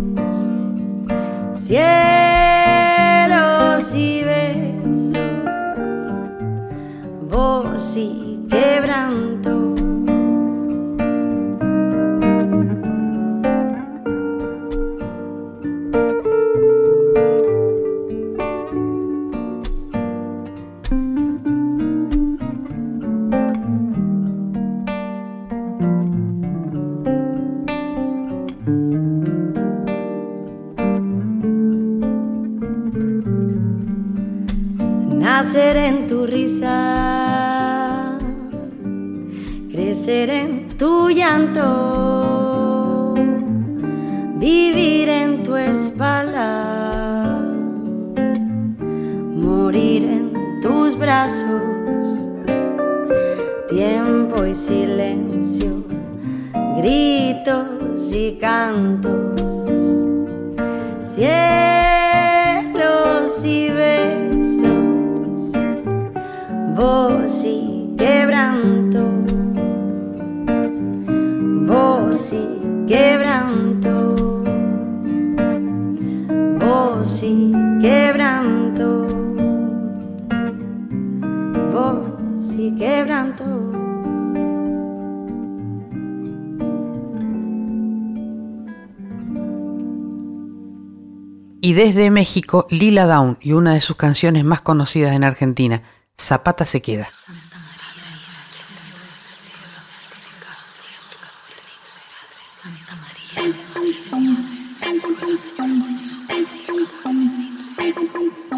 [91.84, 95.82] desde México, Lila Down y una de sus canciones más conocidas en Argentina,
[96.20, 97.08] Zapata se queda.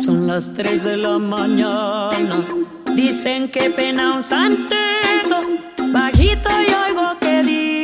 [0.05, 2.45] Son las 3 de la mañana.
[2.97, 5.37] Dicen que pena un santeto.
[5.93, 7.82] Bajito y oigo que dice: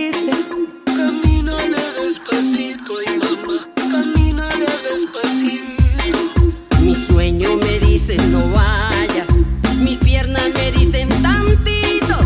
[6.81, 9.27] Mi sueño me dice no vaya,
[9.81, 12.16] mis piernas me dicen tantito.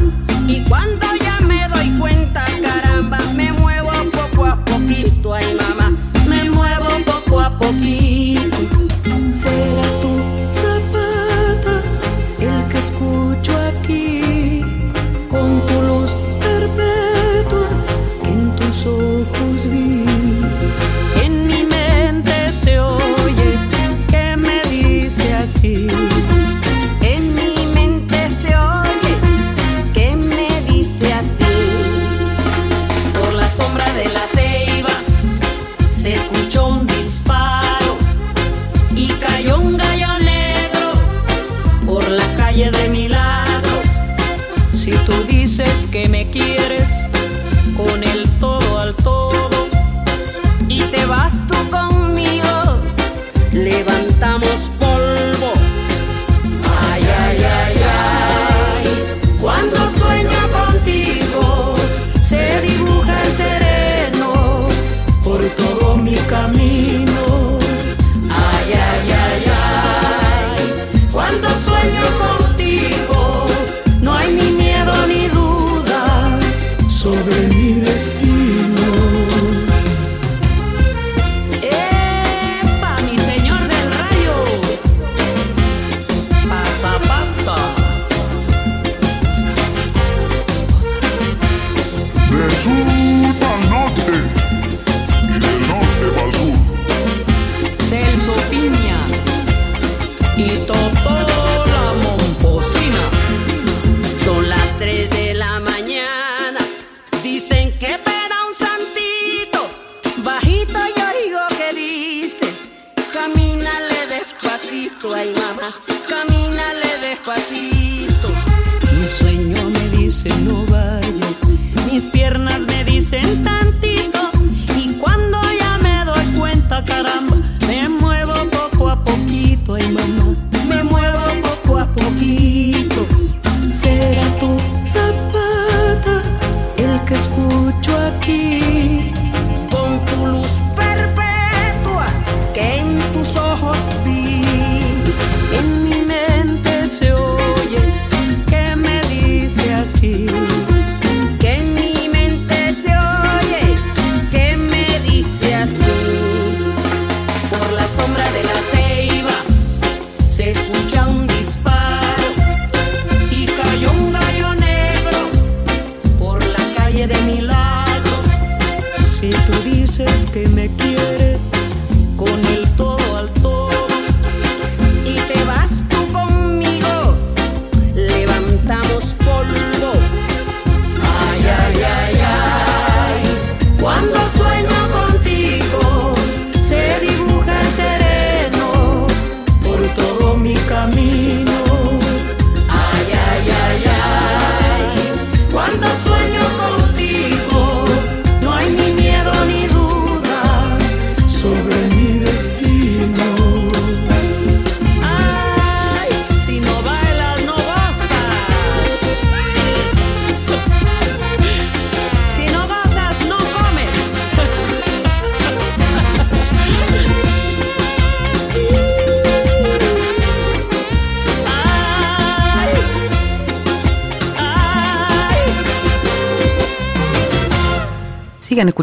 [0.46, 5.92] Y cuando ya me doy cuenta, caramba, me muevo poco a poquito, ay mamá,
[6.28, 8.31] me muevo poco a poquito.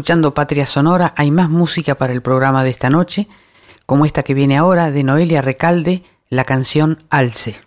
[0.00, 3.28] Escuchando Patria Sonora, hay más música para el programa de esta noche,
[3.84, 7.60] como esta que viene ahora de Noelia Recalde, la canción Alce.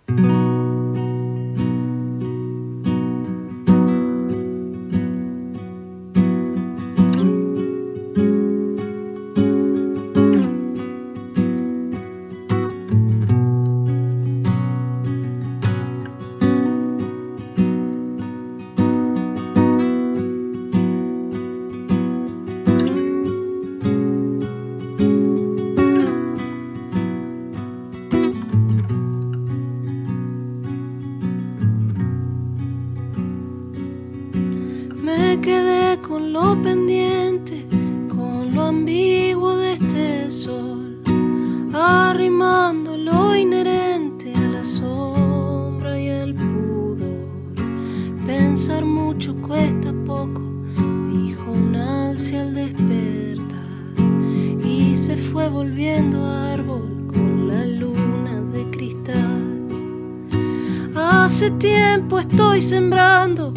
[61.24, 63.50] Hace tiempo estoy sembrando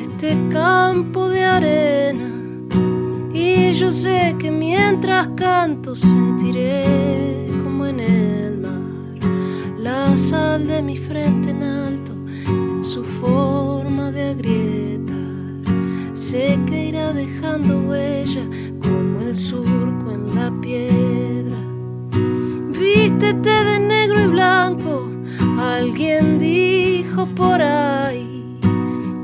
[0.00, 2.30] este campo de arena
[3.34, 9.30] y yo sé que mientras canto sentiré como en el mar
[9.80, 12.12] la sal de mi frente en alto
[12.46, 15.74] en su forma de agrietar.
[16.14, 18.46] Sé que irá dejando huella
[18.80, 21.58] como el surco en la piedra.
[22.78, 25.08] Vístete de negro y blanco,
[25.58, 26.38] alguien
[27.26, 28.58] por ahí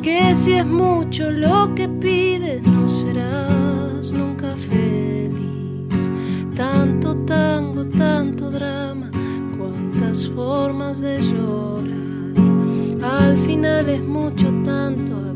[0.03, 6.11] que si es mucho lo que pides no serás nunca feliz.
[6.55, 9.11] Tanto tango, tanto drama,
[9.57, 11.95] cuántas formas de llorar.
[13.03, 15.34] Al final es mucho tanto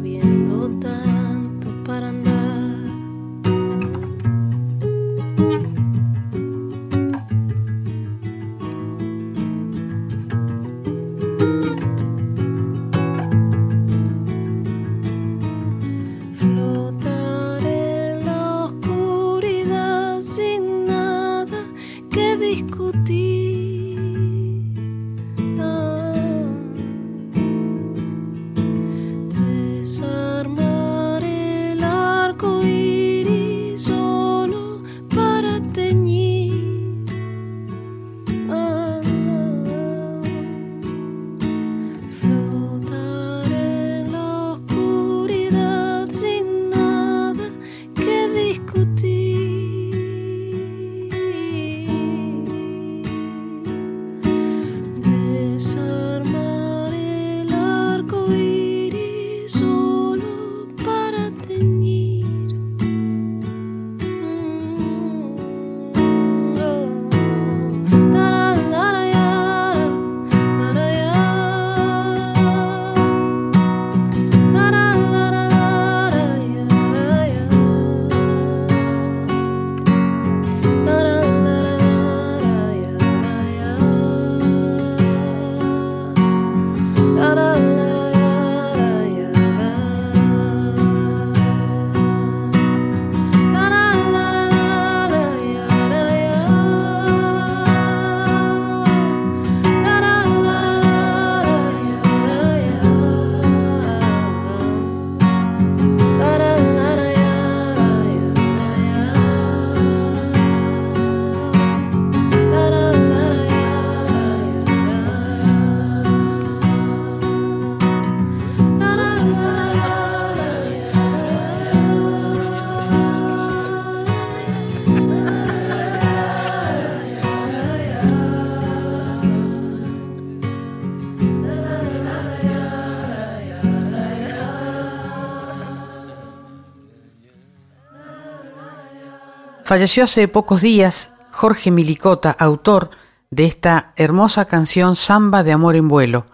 [139.69, 142.89] Falleció hace pocos días Jorge Milicota, autor
[143.31, 146.24] de esta hermosa canción Samba de Amor en Vuelo.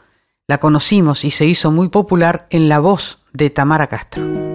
[0.46, 4.53] La conocimos y se hizo muy popular en la voz de Tamara Castro.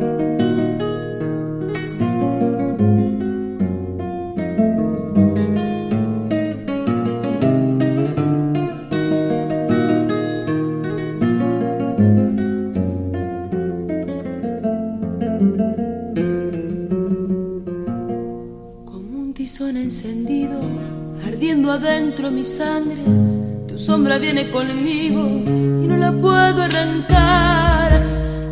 [19.41, 20.59] Encendido,
[21.25, 23.01] ardiendo adentro mi sangre.
[23.69, 25.21] Tu sombra viene conmigo
[25.81, 28.03] y no la puedo arrancar.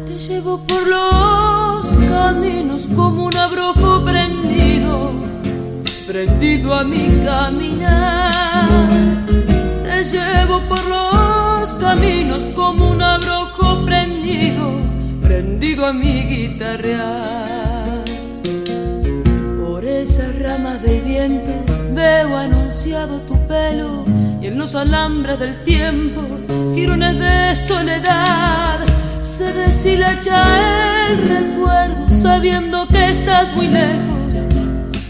[0.05, 5.11] Te llevo por los caminos como un abrojo prendido,
[6.07, 8.69] prendido a mi caminar.
[9.84, 14.72] Te llevo por los caminos como un abrojo prendido,
[15.22, 17.56] prendido a mi guitarrear
[20.88, 21.51] del viento
[21.93, 24.05] veo anunciado tu pelo
[24.41, 26.22] y en los alambres del tiempo
[26.73, 28.80] girones de soledad.
[29.22, 30.41] Se deshilacha
[31.07, 34.35] el recuerdo sabiendo que estás muy lejos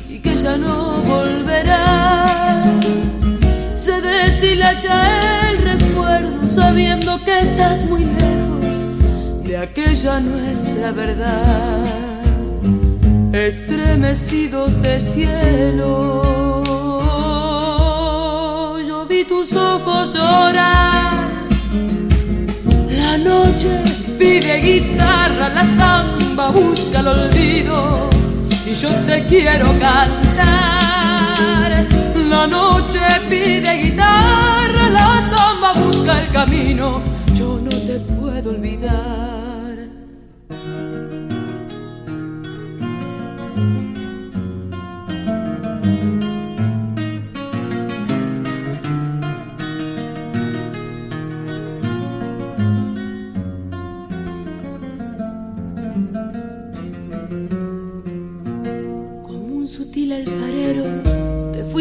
[0.10, 2.66] y que ya no volverás.
[3.76, 8.76] Se deshilacha el recuerdo sabiendo que estás muy lejos
[9.44, 11.97] de aquella nuestra verdad
[13.38, 16.24] estremecidos de cielo.
[18.88, 21.30] Yo vi tus ojos llorar.
[22.90, 23.70] La noche
[24.18, 28.10] pide guitarra, la samba busca el olvido
[28.66, 31.86] y yo te quiero cantar.
[32.30, 33.00] La noche
[33.30, 37.02] pide guitarra, la samba busca el camino,
[37.34, 39.37] yo no te puedo olvidar.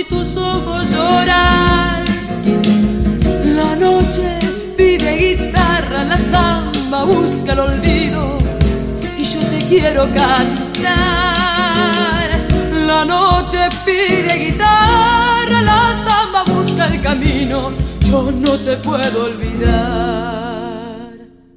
[0.00, 2.04] Vi tus ojos llorar.
[3.44, 4.38] La noche
[4.74, 8.38] pide guitarra, la samba busca el olvido
[9.18, 10.88] y yo te quiero cantar.
[12.86, 20.70] La noche pide guitarra, la samba busca el camino, yo no te puedo olvidar.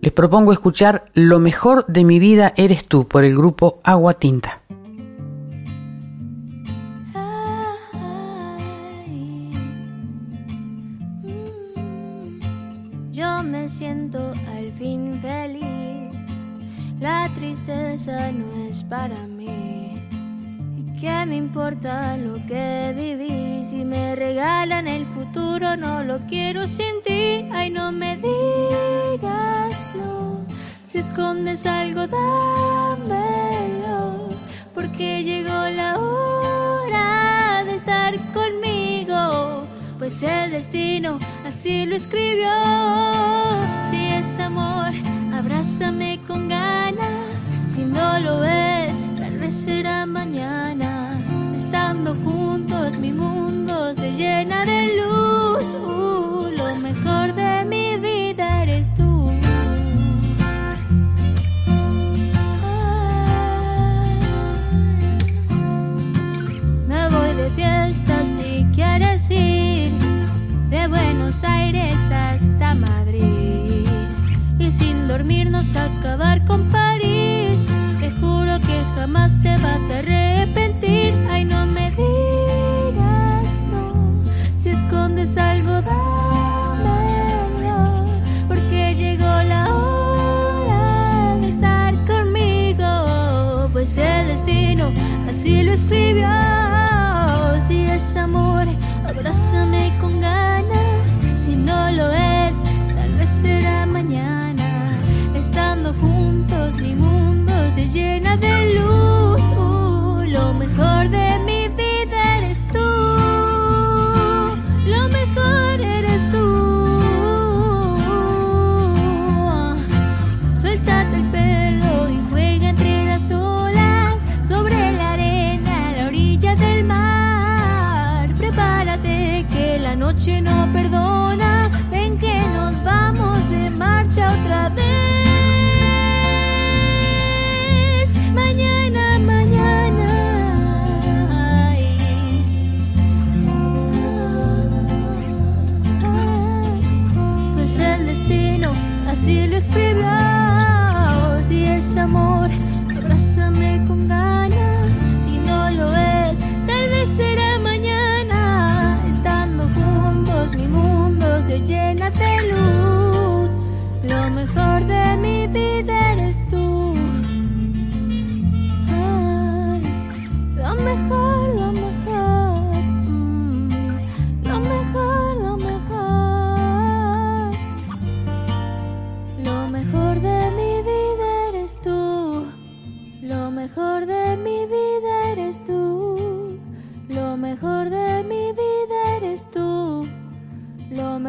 [0.02, 4.63] Les propongo escuchar Lo mejor de mi vida eres tú por el grupo Agua Tinta.
[17.04, 20.02] La tristeza no es para mí.
[21.02, 23.62] ¿Qué me importa lo que viví?
[23.62, 27.50] Si me regalan el futuro, no lo quiero sin ti.
[27.52, 30.46] Ay, no me digas no.
[30.86, 33.10] Si escondes algo, dámelo.
[34.74, 39.68] Porque llegó la hora de estar conmigo.
[40.00, 42.50] Pues el destino así lo escribió.
[43.92, 44.73] Si es amor,
[45.54, 47.50] abrázame con ganas.
[47.74, 48.94] Si no lo es,
[49.54, 51.20] será mañana.
[51.56, 55.93] Estando juntos mi mundo se llena de luz.
[75.76, 77.60] Acabar con París
[78.00, 78.12] que
[78.96, 80.83] jamás te vas a arrepentir.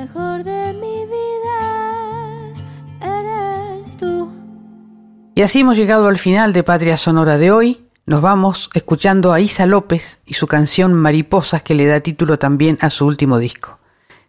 [0.05, 2.53] Mejor de mi vida
[3.01, 4.31] eres tú.
[5.35, 7.87] Y así hemos llegado al final de Patria Sonora de hoy.
[8.05, 12.77] Nos vamos escuchando a Isa López y su canción Mariposas que le da título también
[12.83, 13.79] a su último disco.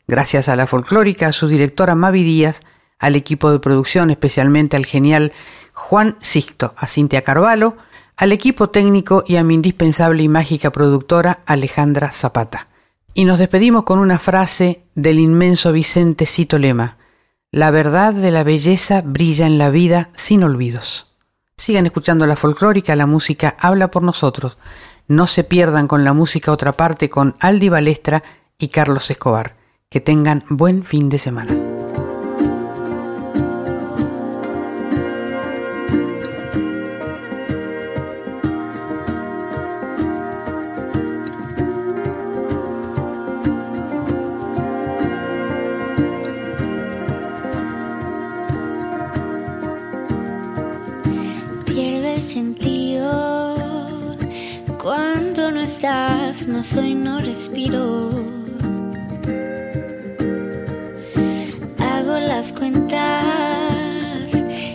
[0.07, 2.61] Gracias a la folclórica, a su directora Mavi Díaz,
[2.97, 5.33] al equipo de producción, especialmente al genial
[5.73, 7.75] Juan Sixto, a Cintia Carvalho,
[8.15, 12.69] al equipo técnico y a mi indispensable y mágica productora Alejandra Zapata.
[13.17, 16.97] Y nos despedimos con una frase del inmenso Vicente Cito Lema.
[17.49, 21.15] La verdad de la belleza brilla en la vida sin olvidos.
[21.55, 24.57] Sigan escuchando la folclórica, la música habla por nosotros.
[25.07, 28.21] No se pierdan con la música otra parte con Aldi Balestra
[28.59, 29.55] y Carlos Escobar.
[29.89, 31.64] Que tengan buen fin de semana.
[56.47, 58.09] No soy, no respiro.
[61.79, 63.01] Hago las cuentas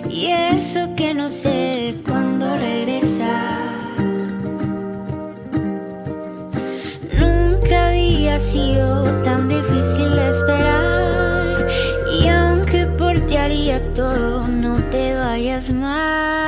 [0.09, 3.59] y eso que no sé cuándo regresas.
[7.18, 11.68] Nunca había sido tan difícil esperar
[12.20, 16.39] y aunque por ti haría todo, no te vayas más.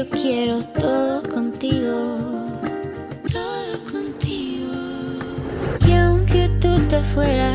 [0.00, 2.16] Yo quiero todo contigo.
[3.30, 4.72] Todo contigo.
[5.86, 7.49] Y aunque tú te fueras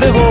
[0.00, 0.27] flor